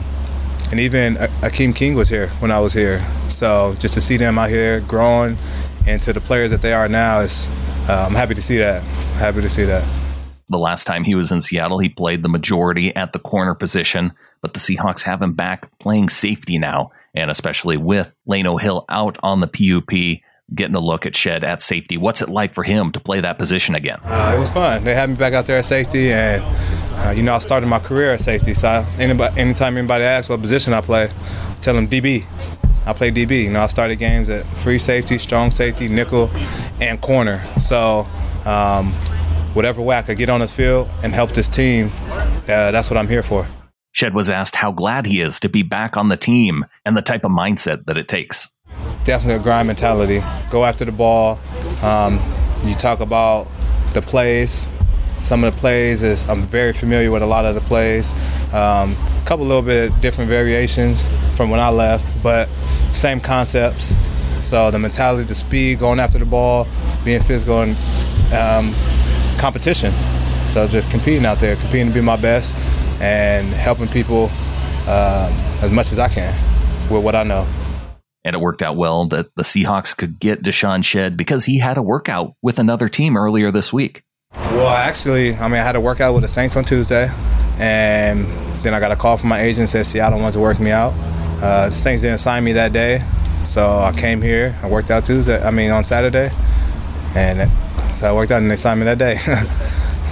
and 0.71 0.79
even 0.79 1.15
Akeem 1.15 1.75
King 1.75 1.95
was 1.95 2.07
here 2.07 2.29
when 2.39 2.49
I 2.49 2.59
was 2.59 2.71
here. 2.71 3.05
So 3.27 3.75
just 3.79 3.93
to 3.95 4.01
see 4.01 4.15
them 4.15 4.39
out 4.39 4.49
here 4.49 4.79
growing 4.79 5.37
into 5.85 6.13
the 6.13 6.21
players 6.21 6.51
that 6.51 6.61
they 6.61 6.71
are 6.71 6.87
now 6.87 7.19
is, 7.19 7.47
uh, 7.89 8.05
I'm 8.07 8.15
happy 8.15 8.35
to 8.35 8.41
see 8.41 8.57
that. 8.57 8.81
Happy 9.15 9.41
to 9.41 9.49
see 9.49 9.65
that. 9.65 9.85
The 10.49 10.57
last 10.57 10.85
time 10.85 11.03
he 11.03 11.15
was 11.15 11.31
in 11.31 11.41
Seattle, 11.41 11.79
he 11.79 11.89
played 11.89 12.21
the 12.21 12.29
majority 12.29 12.95
at 12.95 13.11
the 13.11 13.19
corner 13.19 13.55
position, 13.55 14.13
but 14.41 14.53
the 14.53 14.59
Seahawks 14.59 15.03
have 15.03 15.21
him 15.21 15.33
back 15.33 15.67
playing 15.79 16.09
safety 16.09 16.57
now, 16.57 16.91
and 17.15 17.31
especially 17.31 17.77
with 17.77 18.15
Lano 18.27 18.61
Hill 18.61 18.85
out 18.89 19.17
on 19.23 19.39
the 19.39 19.47
PUP, 19.47 20.21
getting 20.53 20.75
a 20.75 20.79
look 20.79 21.05
at 21.05 21.15
Shead 21.15 21.43
at 21.43 21.61
safety. 21.61 21.97
What's 21.97 22.21
it 22.21 22.29
like 22.29 22.53
for 22.53 22.63
him 22.63 22.91
to 22.91 22.99
play 22.99 23.21
that 23.21 23.37
position 23.37 23.75
again? 23.75 23.99
Uh, 24.03 24.33
it 24.35 24.39
was 24.39 24.49
fun. 24.49 24.83
They 24.83 24.95
had 24.95 25.09
me 25.09 25.15
back 25.15 25.33
out 25.33 25.45
there 25.45 25.57
at 25.57 25.65
safety, 25.65 26.11
and 26.11 26.43
uh, 27.05 27.11
you 27.11 27.23
know 27.23 27.35
I 27.35 27.39
started 27.39 27.67
my 27.67 27.79
career 27.79 28.11
at 28.11 28.21
safety. 28.21 28.53
So 28.53 28.67
I, 28.67 28.85
anybody, 28.99 29.39
anytime 29.39 29.77
anybody 29.77 30.03
asks 30.03 30.29
what 30.29 30.41
position 30.41 30.73
I 30.73 30.81
play, 30.81 31.05
I 31.09 31.55
tell 31.61 31.75
them 31.75 31.87
DB. 31.87 32.25
I 32.85 32.93
play 32.93 33.11
DB. 33.11 33.43
You 33.43 33.51
know 33.51 33.61
I 33.61 33.67
started 33.67 33.97
games 33.97 34.29
at 34.29 34.45
free 34.57 34.79
safety, 34.79 35.17
strong 35.17 35.51
safety, 35.51 35.87
nickel, 35.87 36.29
and 36.79 36.99
corner. 37.01 37.43
So. 37.59 38.07
Um, 38.45 38.93
whatever 39.53 39.81
way 39.81 39.97
I 39.97 40.01
could 40.01 40.17
get 40.17 40.29
on 40.29 40.39
this 40.39 40.51
field 40.51 40.89
and 41.03 41.13
help 41.13 41.31
this 41.31 41.47
team, 41.47 41.91
uh, 42.03 42.71
that's 42.71 42.89
what 42.89 42.97
I'm 42.97 43.07
here 43.07 43.23
for. 43.23 43.47
Shead 43.91 44.15
was 44.15 44.29
asked 44.29 44.55
how 44.55 44.71
glad 44.71 45.05
he 45.05 45.21
is 45.21 45.39
to 45.41 45.49
be 45.49 45.61
back 45.61 45.97
on 45.97 46.09
the 46.09 46.17
team 46.17 46.65
and 46.83 46.97
the 46.97 47.01
type 47.01 47.23
of 47.23 47.31
mindset 47.31 47.85
that 47.85 47.97
it 47.97 48.07
takes. 48.07 48.49
Definitely 49.05 49.35
a 49.35 49.43
grind 49.43 49.67
mentality. 49.67 50.23
Go 50.49 50.63
after 50.63 50.85
the 50.85 50.91
ball. 50.93 51.39
Um, 51.81 52.21
you 52.63 52.73
talk 52.75 53.01
about 53.01 53.47
the 53.93 54.01
plays. 54.01 54.65
Some 55.17 55.43
of 55.43 55.53
the 55.53 55.59
plays 55.59 56.03
is 56.03 56.27
I'm 56.29 56.43
very 56.43 56.71
familiar 56.71 57.11
with 57.11 57.21
a 57.21 57.25
lot 57.25 57.45
of 57.45 57.55
the 57.55 57.61
plays. 57.61 58.13
Um, 58.53 58.95
a 58.95 59.23
couple 59.25 59.45
little 59.45 59.61
bit 59.61 59.91
of 59.91 59.99
different 59.99 60.29
variations 60.29 61.05
from 61.35 61.49
when 61.49 61.59
I 61.59 61.69
left, 61.69 62.05
but 62.23 62.47
same 62.93 63.19
concepts. 63.19 63.93
So 64.43 64.71
the 64.71 64.79
mentality, 64.79 65.23
the 65.23 65.35
speed, 65.35 65.79
going 65.79 65.99
after 65.99 66.17
the 66.17 66.25
ball, 66.25 66.67
being 67.03 67.21
physical, 67.23 67.61
and 67.61 67.75
um, 68.33 68.73
competition. 69.37 69.93
So 70.49 70.67
just 70.67 70.89
competing 70.91 71.25
out 71.25 71.39
there, 71.39 71.55
competing 71.57 71.87
to 71.87 71.93
be 71.93 72.01
my 72.01 72.15
best, 72.15 72.55
and 73.01 73.47
helping 73.47 73.87
people 73.89 74.25
um, 74.87 75.33
as 75.61 75.71
much 75.71 75.91
as 75.91 75.99
I 75.99 76.07
can 76.07 76.33
with 76.89 77.03
what 77.03 77.15
I 77.15 77.23
know. 77.23 77.45
And 78.25 78.35
it 78.35 78.39
worked 78.39 78.61
out 78.61 78.77
well 78.77 79.07
that 79.09 79.35
the 79.35 79.43
Seahawks 79.43 79.95
could 79.95 80.19
get 80.19 80.43
DeShawn 80.43 80.83
Shead 80.83 81.17
because 81.17 81.45
he 81.45 81.59
had 81.59 81.77
a 81.77 81.81
workout 81.81 82.33
with 82.41 82.57
another 82.57 82.87
team 82.87 83.17
earlier 83.17 83.51
this 83.51 83.73
week. 83.73 84.03
Well, 84.33 84.69
actually, 84.69 85.35
I 85.35 85.47
mean, 85.47 85.59
I 85.59 85.63
had 85.63 85.75
a 85.75 85.81
workout 85.81 86.13
with 86.13 86.23
the 86.23 86.29
Saints 86.29 86.55
on 86.55 86.63
Tuesday, 86.63 87.11
and 87.59 88.25
then 88.61 88.73
I 88.73 88.79
got 88.79 88.91
a 88.91 88.95
call 88.95 89.17
from 89.17 89.29
my 89.29 89.41
agent 89.41 89.69
said 89.69 89.85
Seattle 89.85 90.19
wanted 90.19 90.33
to 90.33 90.39
work 90.39 90.59
me 90.59 90.71
out. 90.71 90.93
Uh, 91.43 91.67
the 91.67 91.75
Saints 91.75 92.01
didn't 92.01 92.19
sign 92.19 92.43
me 92.43 92.53
that 92.53 92.71
day, 92.71 93.03
so 93.45 93.79
I 93.79 93.91
came 93.91 94.21
here. 94.21 94.57
I 94.63 94.69
worked 94.69 94.89
out 94.89 95.05
Tuesday. 95.05 95.43
I 95.43 95.51
mean, 95.51 95.69
on 95.71 95.83
Saturday, 95.83 96.31
and 97.15 97.51
so 97.97 98.07
I 98.07 98.13
worked 98.13 98.31
out 98.31 98.41
and 98.41 98.49
they 98.49 98.55
signed 98.55 98.79
me 98.79 98.85
that 98.85 98.97
day. 98.97 99.19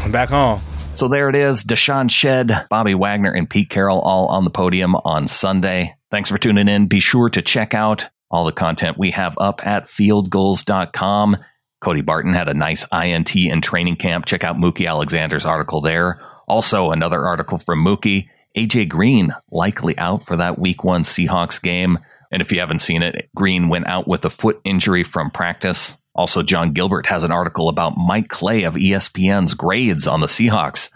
I'm 0.04 0.12
back 0.12 0.30
home. 0.30 0.62
So 0.94 1.08
there 1.08 1.30
it 1.30 1.36
is. 1.36 1.64
DeShawn 1.64 2.10
Shead, 2.10 2.68
Bobby 2.70 2.94
Wagner, 2.94 3.32
and 3.32 3.50
Pete 3.50 3.70
Carroll 3.70 4.02
all 4.02 4.28
on 4.28 4.44
the 4.44 4.50
podium 4.50 4.96
on 4.96 5.28
Sunday. 5.28 5.96
Thanks 6.12 6.30
for 6.30 6.38
tuning 6.38 6.68
in. 6.68 6.88
Be 6.88 7.00
sure 7.00 7.30
to 7.30 7.42
check 7.42 7.74
out 7.74 8.10
all 8.30 8.46
the 8.46 8.52
content 8.52 8.98
we 8.98 9.12
have 9.12 9.34
up 9.38 9.66
at 9.66 9.86
fieldgulls.com. 9.86 11.38
Cody 11.80 12.02
Barton 12.02 12.34
had 12.34 12.50
a 12.50 12.54
nice 12.54 12.86
INT 12.92 13.36
in 13.36 13.62
training 13.62 13.96
camp. 13.96 14.26
Check 14.26 14.44
out 14.44 14.58
Mookie 14.58 14.88
Alexander's 14.88 15.46
article 15.46 15.82
there. 15.82 16.22
Also, 16.48 16.92
another 16.92 17.26
article 17.26 17.58
from 17.58 17.84
Mookie. 17.84 18.28
AJ 18.58 18.90
Green 18.90 19.34
likely 19.52 19.98
out 19.98 20.26
for 20.26 20.36
that 20.36 20.60
week 20.60 20.84
one 20.84 21.04
Seahawks 21.04 21.62
game. 21.62 21.98
And 22.30 22.42
if 22.42 22.52
you 22.52 22.60
haven't 22.60 22.80
seen 22.80 23.02
it, 23.02 23.30
Green 23.34 23.70
went 23.70 23.88
out 23.88 24.08
with 24.08 24.26
a 24.26 24.30
foot 24.30 24.60
injury 24.66 25.06
from 25.06 25.32
practice. 25.32 25.96
Also, 26.14 26.44
John 26.44 26.74
Gilbert 26.74 27.06
has 27.06 27.24
an 27.24 27.32
article 27.32 27.70
about 27.70 27.98
Mike 27.98 28.28
Clay 28.28 28.64
of 28.64 28.74
ESPN's 28.74 29.54
grades 29.54 30.08
on 30.08 30.20
the 30.20 30.28
Seahawks, 30.28 30.90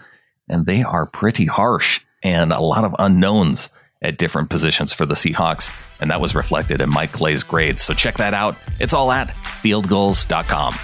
and 0.46 0.66
they 0.66 0.82
are 0.82 1.06
pretty 1.06 1.46
harsh 1.46 2.00
and 2.22 2.52
a 2.52 2.60
lot 2.60 2.84
of 2.84 2.94
unknowns 2.98 3.70
at 4.06 4.18
different 4.18 4.48
positions 4.48 4.92
for 4.92 5.04
the 5.04 5.14
Seahawks, 5.14 5.74
and 6.00 6.10
that 6.10 6.20
was 6.20 6.34
reflected 6.34 6.80
in 6.80 6.88
Mike 6.88 7.12
Clay's 7.12 7.42
grades. 7.42 7.82
So 7.82 7.92
check 7.92 8.16
that 8.16 8.34
out. 8.34 8.56
It's 8.78 8.94
all 8.94 9.10
at 9.10 9.28
fieldgulls.com. 9.28 10.74